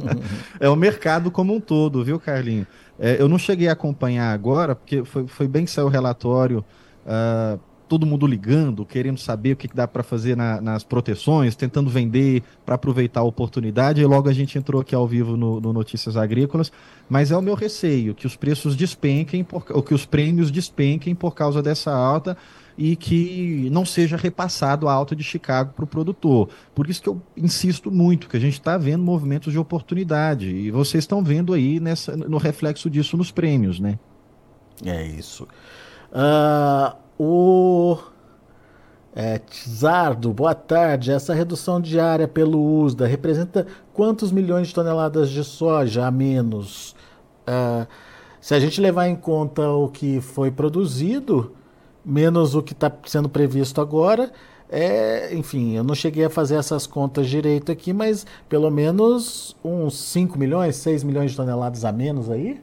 [0.58, 2.66] é o mercado como um todo, viu, Carlinho?
[2.98, 6.64] É, eu não cheguei a acompanhar agora, porque foi, foi bem que saiu o relatório,
[7.04, 11.54] uh, todo mundo ligando, querendo saber o que, que dá para fazer na, nas proteções,
[11.54, 15.60] tentando vender para aproveitar a oportunidade, e logo a gente entrou aqui ao vivo no,
[15.60, 16.72] no Notícias Agrícolas,
[17.06, 21.14] mas é o meu receio, que os preços despenquem, por, ou que os prêmios despenquem
[21.14, 22.34] por causa dessa alta,
[22.78, 26.48] e que não seja repassado a alta de Chicago para o produtor.
[26.74, 30.70] Por isso que eu insisto muito que a gente está vendo movimentos de oportunidade e
[30.70, 33.98] vocês estão vendo aí nessa, no reflexo disso nos prêmios, né?
[34.84, 35.48] É isso.
[36.12, 37.98] Uh, o
[39.14, 41.10] é, Tizardo, boa tarde.
[41.10, 46.94] Essa redução diária pelo USDA representa quantos milhões de toneladas de soja a menos?
[47.48, 47.86] Uh,
[48.38, 51.56] se a gente levar em conta o que foi produzido,
[52.06, 54.30] menos o que está sendo previsto agora.
[54.68, 59.96] É, enfim, eu não cheguei a fazer essas contas direito aqui, mas pelo menos uns
[59.96, 62.60] 5 milhões, 6 milhões de toneladas a menos aí?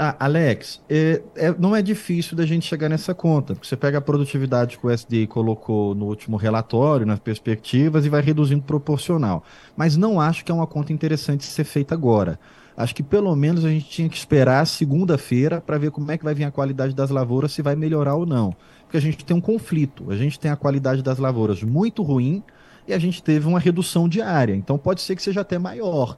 [0.00, 4.00] Ah, Alex, é, é, não é difícil da gente chegar nessa conta, você pega a
[4.00, 9.42] produtividade que o SDI colocou no último relatório, nas perspectivas, e vai reduzindo proporcional.
[9.76, 12.38] Mas não acho que é uma conta interessante ser feita agora
[12.78, 16.22] acho que pelo menos a gente tinha que esperar segunda-feira para ver como é que
[16.22, 18.54] vai vir a qualidade das lavouras, se vai melhorar ou não.
[18.84, 22.40] Porque a gente tem um conflito, a gente tem a qualidade das lavouras muito ruim
[22.86, 24.54] e a gente teve uma redução diária.
[24.54, 26.16] Então pode ser que seja até maior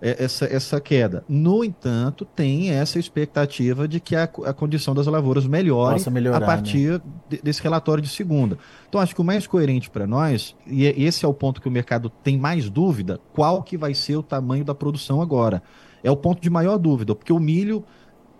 [0.00, 1.24] é, essa, essa queda.
[1.28, 6.40] No entanto, tem essa expectativa de que a, a condição das lavouras melhore melhorar, a
[6.46, 7.00] partir né?
[7.28, 8.56] de, desse relatório de segunda.
[8.88, 11.70] Então, acho que o mais coerente para nós, e esse é o ponto que o
[11.70, 15.60] mercado tem mais dúvida, qual que vai ser o tamanho da produção agora
[16.06, 17.84] é o ponto de maior dúvida, porque o milho,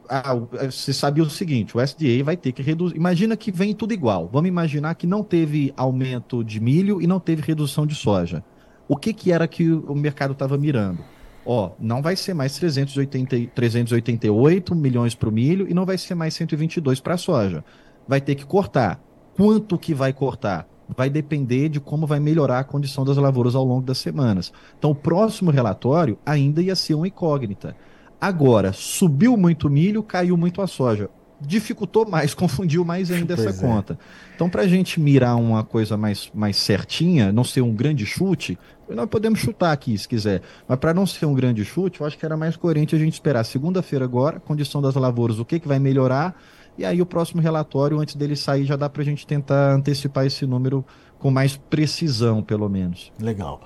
[0.09, 0.35] ah,
[0.71, 2.97] você sabia o seguinte, o SDA vai ter que reduzir.
[2.97, 4.29] Imagina que vem tudo igual.
[4.33, 8.45] Vamos imaginar que não teve aumento de milho e não teve redução de soja.
[8.89, 11.05] O que, que era que o mercado estava mirando?
[11.47, 16.17] ó, não vai ser mais 380, 388 milhões para o milho e não vai ser
[16.17, 17.65] mais 122 para a soja.
[18.07, 19.01] Vai ter que cortar.
[19.35, 20.69] Quanto que vai cortar?
[20.95, 24.53] Vai depender de como vai melhorar a condição das lavouras ao longo das semanas.
[24.79, 27.77] Então, o próximo relatório ainda ia ser uma incógnita.
[28.21, 31.11] Agora, subiu muito milho, caiu muito a soja
[31.41, 33.53] dificultou mais, confundiu mais ainda essa é.
[33.53, 33.99] conta.
[34.35, 38.59] Então, para a gente mirar uma coisa mais, mais certinha, não ser um grande chute,
[38.89, 42.17] nós podemos chutar aqui se quiser, mas para não ser um grande chute, eu acho
[42.17, 45.69] que era mais coerente a gente esperar segunda-feira agora, condição das lavouras, o que, que
[45.69, 46.37] vai melhorar,
[46.79, 50.27] e aí o próximo relatório, antes dele sair, já dá para a gente tentar antecipar
[50.27, 50.85] esse número
[51.19, 53.13] com mais precisão, pelo menos.
[53.21, 53.61] Legal.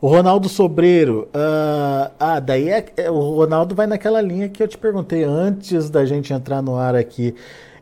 [0.00, 4.66] O Ronaldo Sobreiro, uh, ah, daí é, é, o Ronaldo vai naquela linha que eu
[4.66, 7.34] te perguntei antes da gente entrar no ar aqui.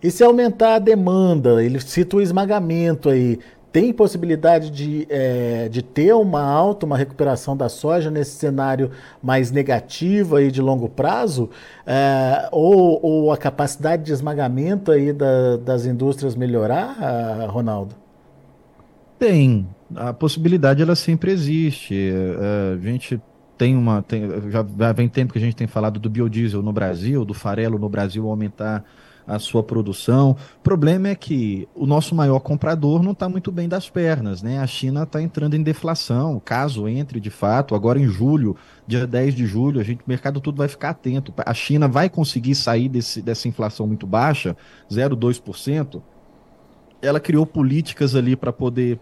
[0.03, 3.39] E se aumentar a demanda, ele cita o esmagamento aí,
[3.73, 8.91] tem possibilidade de, é, de ter uma alta, uma recuperação da soja nesse cenário
[9.23, 11.49] mais negativo aí de longo prazo?
[11.87, 17.95] É, ou, ou, a capacidade de esmagamento aí da, das indústrias melhorar, uh, Ronaldo?
[19.19, 21.95] Tem, a possibilidade ela sempre existe.
[21.95, 23.21] É, a gente
[23.57, 24.03] tem uma.
[24.03, 24.63] Tem, já
[24.93, 28.29] vem tempo que a gente tem falado do biodiesel no Brasil, do farelo no Brasil
[28.29, 28.85] aumentar
[29.31, 30.33] a sua produção.
[30.59, 34.59] O problema é que o nosso maior comprador não está muito bem das pernas, né?
[34.59, 38.57] A China está entrando em deflação, caso entre de fato, agora em julho,
[38.87, 41.33] dia 10 de julho, a gente, o mercado tudo vai ficar atento.
[41.47, 44.57] A China vai conseguir sair desse, dessa inflação muito baixa,
[44.91, 46.03] 0,2%.
[47.01, 48.99] Ela criou políticas ali para poder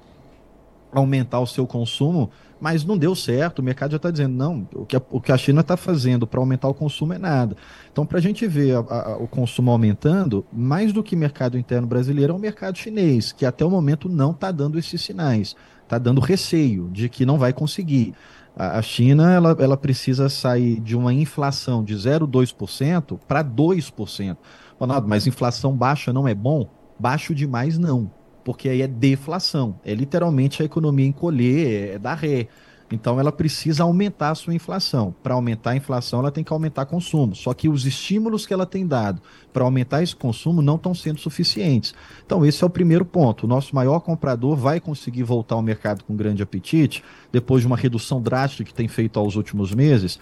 [0.93, 2.30] aumentar o seu consumo,
[2.61, 3.61] mas não deu certo.
[3.61, 6.26] O mercado já está dizendo, não, o que a, o que a China está fazendo
[6.26, 7.57] para aumentar o consumo é nada.
[7.93, 11.86] Então, para a gente ver a, a, o consumo aumentando, mais do que mercado interno
[11.86, 15.55] brasileiro, é o mercado chinês, que até o momento não está dando esses sinais.
[15.84, 18.14] Está dando receio de que não vai conseguir.
[18.57, 24.36] A, China ela, ela precisa sair de uma inflação de 0,2% para 2%.
[24.78, 26.68] Ronaldo, mas inflação baixa não é bom?
[26.99, 28.11] Baixo demais não
[28.49, 29.78] porque aí é deflação.
[29.84, 32.49] É literalmente a economia encolher, é dar ré.
[32.90, 35.14] Então ela precisa aumentar a sua inflação.
[35.22, 37.34] Para aumentar a inflação, ela tem que aumentar consumo.
[37.34, 39.20] Só que os estímulos que ela tem dado
[39.53, 41.92] para aumentar esse consumo não estão sendo suficientes.
[42.24, 43.44] Então, esse é o primeiro ponto.
[43.44, 47.76] O nosso maior comprador vai conseguir voltar ao mercado com grande apetite, depois de uma
[47.76, 50.18] redução drástica que tem feito aos últimos meses.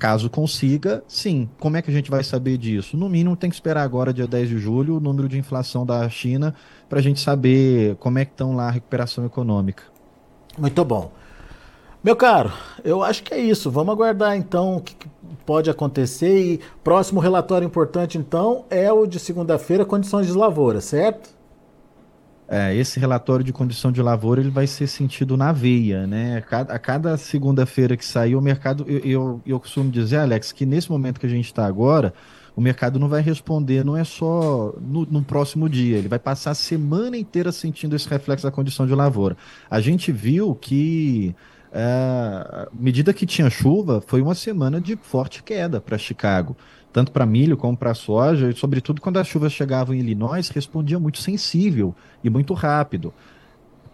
[0.00, 1.46] Caso consiga, sim.
[1.60, 2.96] Como é que a gente vai saber disso?
[2.96, 6.08] No mínimo, tem que esperar agora, dia 10 de julho, o número de inflação da
[6.08, 6.54] China,
[6.88, 9.82] para a gente saber como é que estão lá a recuperação econômica.
[10.56, 11.12] Muito bom.
[12.02, 12.50] Meu caro,
[12.82, 13.70] eu acho que é isso.
[13.70, 14.96] Vamos aguardar então o que
[15.44, 16.54] pode acontecer.
[16.54, 21.28] E próximo relatório importante, então, é o de segunda-feira, condições de lavoura, certo?
[22.52, 26.38] É, esse relatório de condição de lavoura ele vai ser sentido na veia, né?
[26.38, 30.66] A cada, cada segunda-feira que sair o mercado, eu, eu, eu, costumo dizer, Alex, que
[30.66, 32.12] nesse momento que a gente está agora,
[32.56, 36.50] o mercado não vai responder, não é só no, no, próximo dia, ele vai passar
[36.50, 39.36] a semana inteira sentindo esse reflexo da condição de lavoura.
[39.70, 41.36] A gente viu que
[41.72, 46.56] é, à medida que tinha chuva, foi uma semana de forte queda para Chicago
[46.92, 50.98] tanto para milho como para soja, e sobretudo quando as chuvas chegavam em Illinois, respondia
[50.98, 53.12] muito sensível e muito rápido.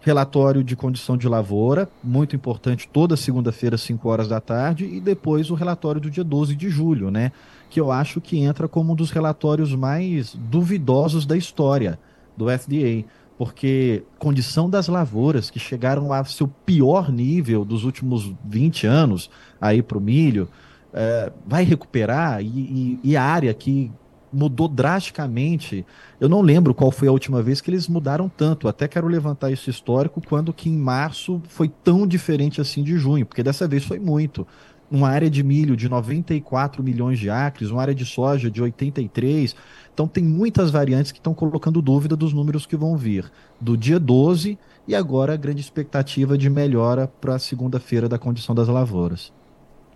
[0.01, 5.49] Relatório de condição de lavoura, muito importante, toda segunda-feira, 5 horas da tarde, e depois
[5.51, 7.31] o relatório do dia 12 de julho, né?
[7.69, 11.99] Que eu acho que entra como um dos relatórios mais duvidosos da história
[12.37, 13.05] do FDA
[13.37, 19.29] porque condição das lavouras que chegaram a seu pior nível dos últimos 20 anos
[19.61, 20.49] aí para o milho,
[20.93, 23.91] é, vai recuperar e, e, e, a área que
[24.31, 25.85] mudou drasticamente.
[26.19, 28.67] Eu não lembro qual foi a última vez que eles mudaram tanto.
[28.67, 33.25] Até quero levantar esse histórico quando que em março foi tão diferente assim de junho,
[33.25, 34.45] porque dessa vez foi muito.
[34.89, 39.55] Uma área de milho de 94 milhões de acres, uma área de soja de 83.
[39.93, 43.29] Então tem muitas variantes que estão colocando dúvida dos números que vão vir
[43.59, 44.57] do dia 12
[44.87, 49.33] e agora a grande expectativa de melhora para a segunda-feira da condição das lavouras.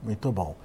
[0.03, 0.55] Muito bom.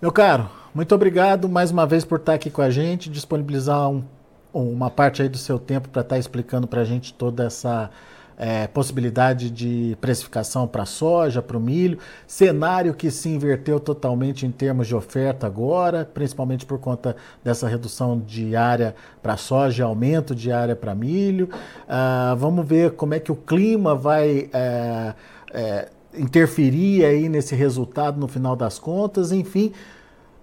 [0.00, 4.02] Meu caro, muito obrigado mais uma vez por estar aqui com a gente, disponibilizar um,
[4.50, 7.90] uma parte aí do seu tempo para estar explicando para a gente toda essa
[8.38, 14.50] é, possibilidade de precificação para soja, para o milho, cenário que se inverteu totalmente em
[14.50, 20.50] termos de oferta agora, principalmente por conta dessa redução de área para soja, aumento de
[20.50, 21.50] área para milho.
[21.84, 25.14] Uh, vamos ver como é que o clima vai é,
[25.52, 29.72] é, interferir aí nesse resultado no final das contas, enfim,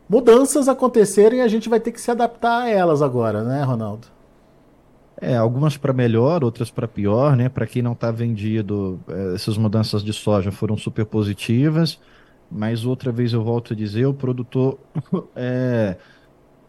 [0.07, 4.07] mudanças acontecerem e a gente vai ter que se adaptar a elas agora, né, Ronaldo?
[5.19, 7.49] É, algumas para melhor, outras para pior, né?
[7.49, 11.99] Para quem não está vendido, é, essas mudanças de soja foram super positivas.
[12.51, 14.77] mas outra vez eu volto a dizer, o produtor
[15.35, 15.97] é,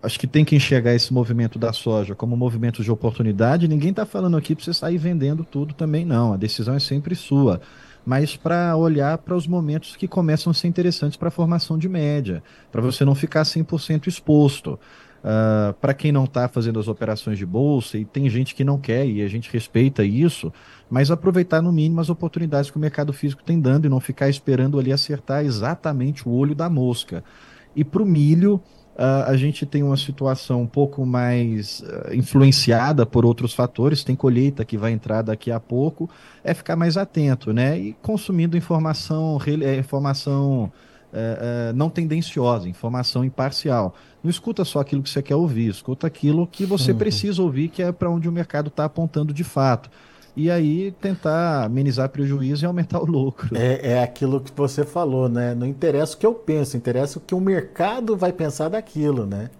[0.02, 3.68] acho que tem que enxergar esse movimento da soja como um movimento de oportunidade.
[3.68, 6.32] Ninguém está falando aqui para você sair vendendo tudo também, não.
[6.32, 7.60] A decisão é sempre sua.
[8.08, 11.90] Mas para olhar para os momentos que começam a ser interessantes para a formação de
[11.90, 12.42] média,
[12.72, 14.70] para você não ficar 100% exposto.
[14.70, 14.78] Uh,
[15.24, 18.78] ah, para quem não está fazendo as operações de bolsa, e tem gente que não
[18.78, 20.50] quer, e a gente respeita isso,
[20.88, 24.30] mas aproveitar no mínimo as oportunidades que o mercado físico tem dando e não ficar
[24.30, 27.22] esperando ali acertar exatamente o olho da mosca.
[27.76, 28.58] E para o milho,
[28.98, 34.16] Uh, a gente tem uma situação um pouco mais uh, influenciada por outros fatores, tem
[34.16, 36.10] colheita que vai entrar daqui a pouco,
[36.42, 37.78] é ficar mais atento, né?
[37.78, 40.64] E consumindo informação, é, informação
[41.12, 43.94] uh, não tendenciosa, informação imparcial.
[44.20, 46.98] Não escuta só aquilo que você quer ouvir, escuta aquilo que você uhum.
[46.98, 49.88] precisa ouvir, que é para onde o mercado está apontando de fato
[50.38, 53.56] e aí tentar amenizar prejuízo e aumentar o lucro.
[53.56, 55.52] É, é aquilo que você falou, né?
[55.52, 59.50] Não interessa o que eu penso, interessa o que o mercado vai pensar daquilo, né?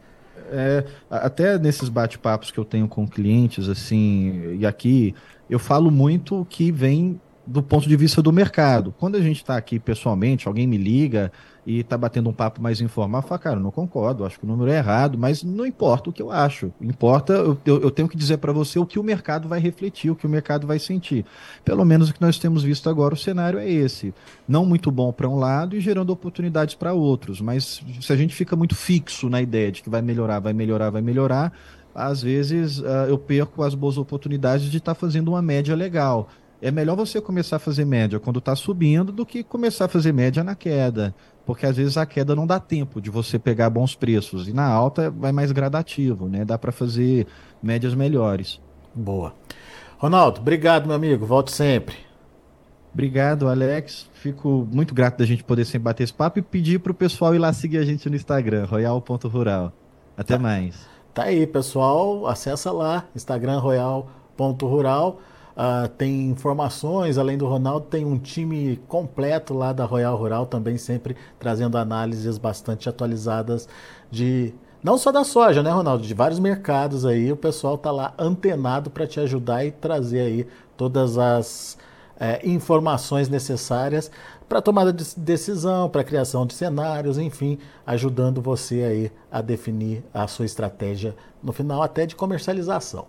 [0.52, 5.16] É, até nesses bate-papos que eu tenho com clientes, assim, e aqui
[5.50, 8.94] eu falo muito que vem do ponto de vista do mercado.
[8.96, 11.32] Quando a gente está aqui pessoalmente, alguém me liga
[11.68, 14.70] e está batendo um papo mais informal, fala, cara, não concordo, acho que o número
[14.70, 16.72] é errado, mas não importa o que eu acho.
[16.80, 20.10] Importa, eu, eu, eu tenho que dizer para você o que o mercado vai refletir,
[20.10, 21.26] o que o mercado vai sentir.
[21.66, 24.14] Pelo menos o que nós temos visto agora, o cenário é esse.
[24.48, 27.38] Não muito bom para um lado e gerando oportunidades para outros.
[27.38, 30.88] Mas se a gente fica muito fixo na ideia de que vai melhorar, vai melhorar,
[30.88, 31.52] vai melhorar,
[31.94, 36.30] às vezes uh, eu perco as boas oportunidades de estar tá fazendo uma média legal
[36.60, 40.12] é melhor você começar a fazer média quando está subindo do que começar a fazer
[40.12, 41.14] média na queda
[41.48, 44.66] porque às vezes a queda não dá tempo de você pegar bons preços e na
[44.66, 46.44] alta vai mais gradativo, né?
[46.44, 47.26] Dá para fazer
[47.62, 48.60] médias melhores.
[48.94, 49.32] Boa.
[49.96, 51.24] Ronaldo, obrigado, meu amigo.
[51.24, 51.96] Volte sempre.
[52.92, 54.10] Obrigado, Alex.
[54.12, 57.34] Fico muito grato da gente poder sempre bater esse papo e pedir para o pessoal
[57.34, 59.72] ir lá seguir a gente no Instagram, royal.rural.
[60.18, 60.38] Até tá.
[60.38, 60.86] mais.
[61.14, 62.26] Tá aí, pessoal.
[62.26, 65.18] Acessa lá, Instagram royal.rural.
[65.58, 70.78] Uh, tem informações, além do Ronaldo, tem um time completo lá da Royal Rural também,
[70.78, 73.68] sempre trazendo análises bastante atualizadas
[74.08, 74.54] de.
[74.80, 76.04] Não só da soja, né, Ronaldo?
[76.04, 80.46] De vários mercados aí, o pessoal tá lá antenado para te ajudar e trazer aí
[80.76, 81.76] todas as
[82.20, 84.12] é, informações necessárias
[84.48, 90.28] para tomada de decisão, para criação de cenários, enfim, ajudando você aí a definir a
[90.28, 93.08] sua estratégia no final até de comercialização.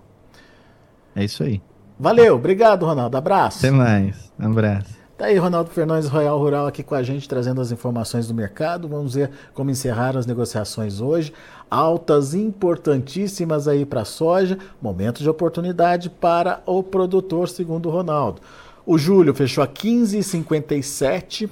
[1.15, 1.61] É isso aí.
[1.99, 3.17] Valeu, obrigado, Ronaldo.
[3.17, 3.59] Abraço.
[3.59, 4.31] Até mais.
[4.39, 4.97] Um abraço.
[5.17, 8.87] Tá aí, Ronaldo Fernandes, Royal Rural, aqui com a gente, trazendo as informações do mercado.
[8.87, 11.33] Vamos ver como encerrar as negociações hoje.
[11.69, 14.57] Altas importantíssimas aí para a soja.
[14.81, 18.41] Momento de oportunidade para o produtor, segundo o Ronaldo.
[18.85, 21.49] O julho fechou a 15,57,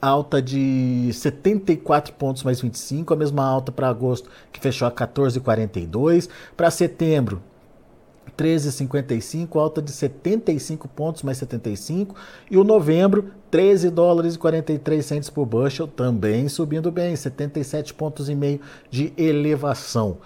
[0.00, 6.28] alta de 74 pontos mais 25, a mesma alta para agosto, que fechou a 14,42.
[6.54, 7.40] Para setembro,
[8.36, 12.14] 13,55, alta de 75 pontos mais 75.
[12.50, 18.28] E o novembro, 13 dólares e 43 centes por bushel, também subindo bem, 77 pontos
[18.28, 18.60] e meio
[18.90, 20.18] de elevação.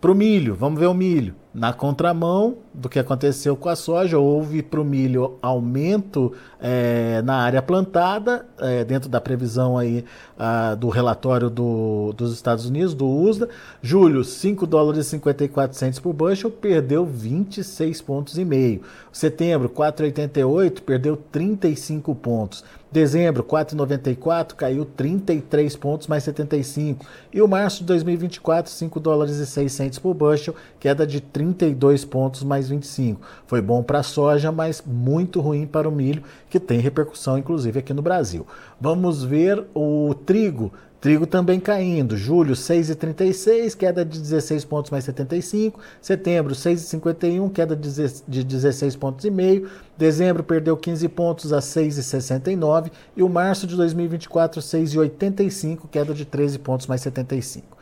[0.00, 1.34] Para o milho, vamos ver o milho.
[1.56, 7.36] Na contramão do que aconteceu com a soja, houve para o milho aumento é, na
[7.36, 10.04] área plantada, é, dentro da previsão aí
[10.38, 13.48] a, do relatório do, dos Estados Unidos, do USDA.
[13.80, 18.82] Julho, 5 dólares e 54 centos por bushel, perdeu 26 pontos e meio.
[19.10, 22.62] Setembro, 4,88, perdeu 35 pontos.
[22.96, 27.04] Dezembro, 4,94, caiu 33 pontos mais 75.
[27.32, 30.54] E o março de 2024, 5 dólares e 6 centos por bushel,
[30.86, 33.20] queda de 30 32 pontos mais 25.
[33.46, 37.80] Foi bom para a soja, mas muito ruim para o milho, que tem repercussão inclusive
[37.80, 38.46] aqui no Brasil.
[38.80, 40.72] Vamos ver o trigo.
[41.00, 42.16] Trigo também caindo.
[42.16, 45.78] Julho 6,36, queda de 16 pontos mais 75.
[46.00, 49.68] Setembro 6,51, queda de 16 pontos e meio.
[49.96, 56.58] Dezembro perdeu 15 pontos a 6,69 e o março de 2024 6,85, queda de 13
[56.60, 57.75] pontos mais 75.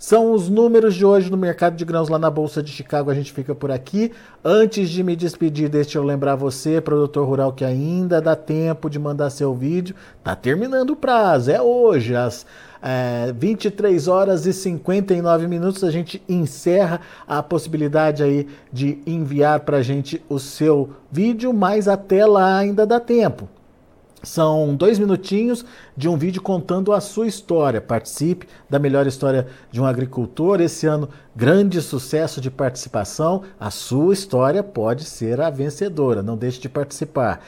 [0.00, 3.10] São os números de hoje no mercado de grãos lá na Bolsa de Chicago.
[3.10, 4.10] A gente fica por aqui.
[4.42, 8.98] Antes de me despedir, deixa eu lembrar você, produtor rural, que ainda dá tempo de
[8.98, 9.94] mandar seu vídeo.
[10.24, 12.46] Tá terminando o prazo, é hoje, às
[12.80, 15.84] é, 23 horas e 59 minutos.
[15.84, 21.86] A gente encerra a possibilidade aí de enviar para a gente o seu vídeo, mas
[21.86, 23.46] até lá ainda dá tempo.
[24.22, 25.64] São dois minutinhos
[25.96, 27.80] de um vídeo contando a sua história.
[27.80, 30.60] Participe da melhor história de um agricultor.
[30.60, 33.42] Esse ano, grande sucesso de participação.
[33.58, 36.22] A sua história pode ser a vencedora.
[36.22, 37.40] Não deixe de participar.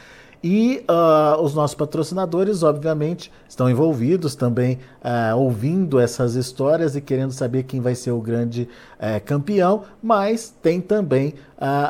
[0.42, 7.30] E uh, os nossos patrocinadores, obviamente, estão envolvidos também, uh, ouvindo essas histórias e querendo
[7.30, 8.68] saber quem vai ser o grande
[8.98, 11.34] uh, campeão, mas tem também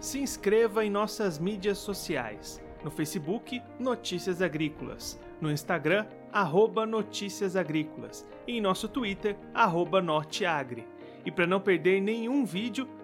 [0.00, 2.60] Se inscreva em nossas mídias sociais.
[2.82, 5.20] No Facebook, Notícias Agrícolas.
[5.40, 8.26] No Instagram, arroba Notícias Agrícolas.
[8.44, 10.84] E em nosso Twitter, arroba Norteagri.
[11.24, 12.88] E para não perder nenhum vídeo,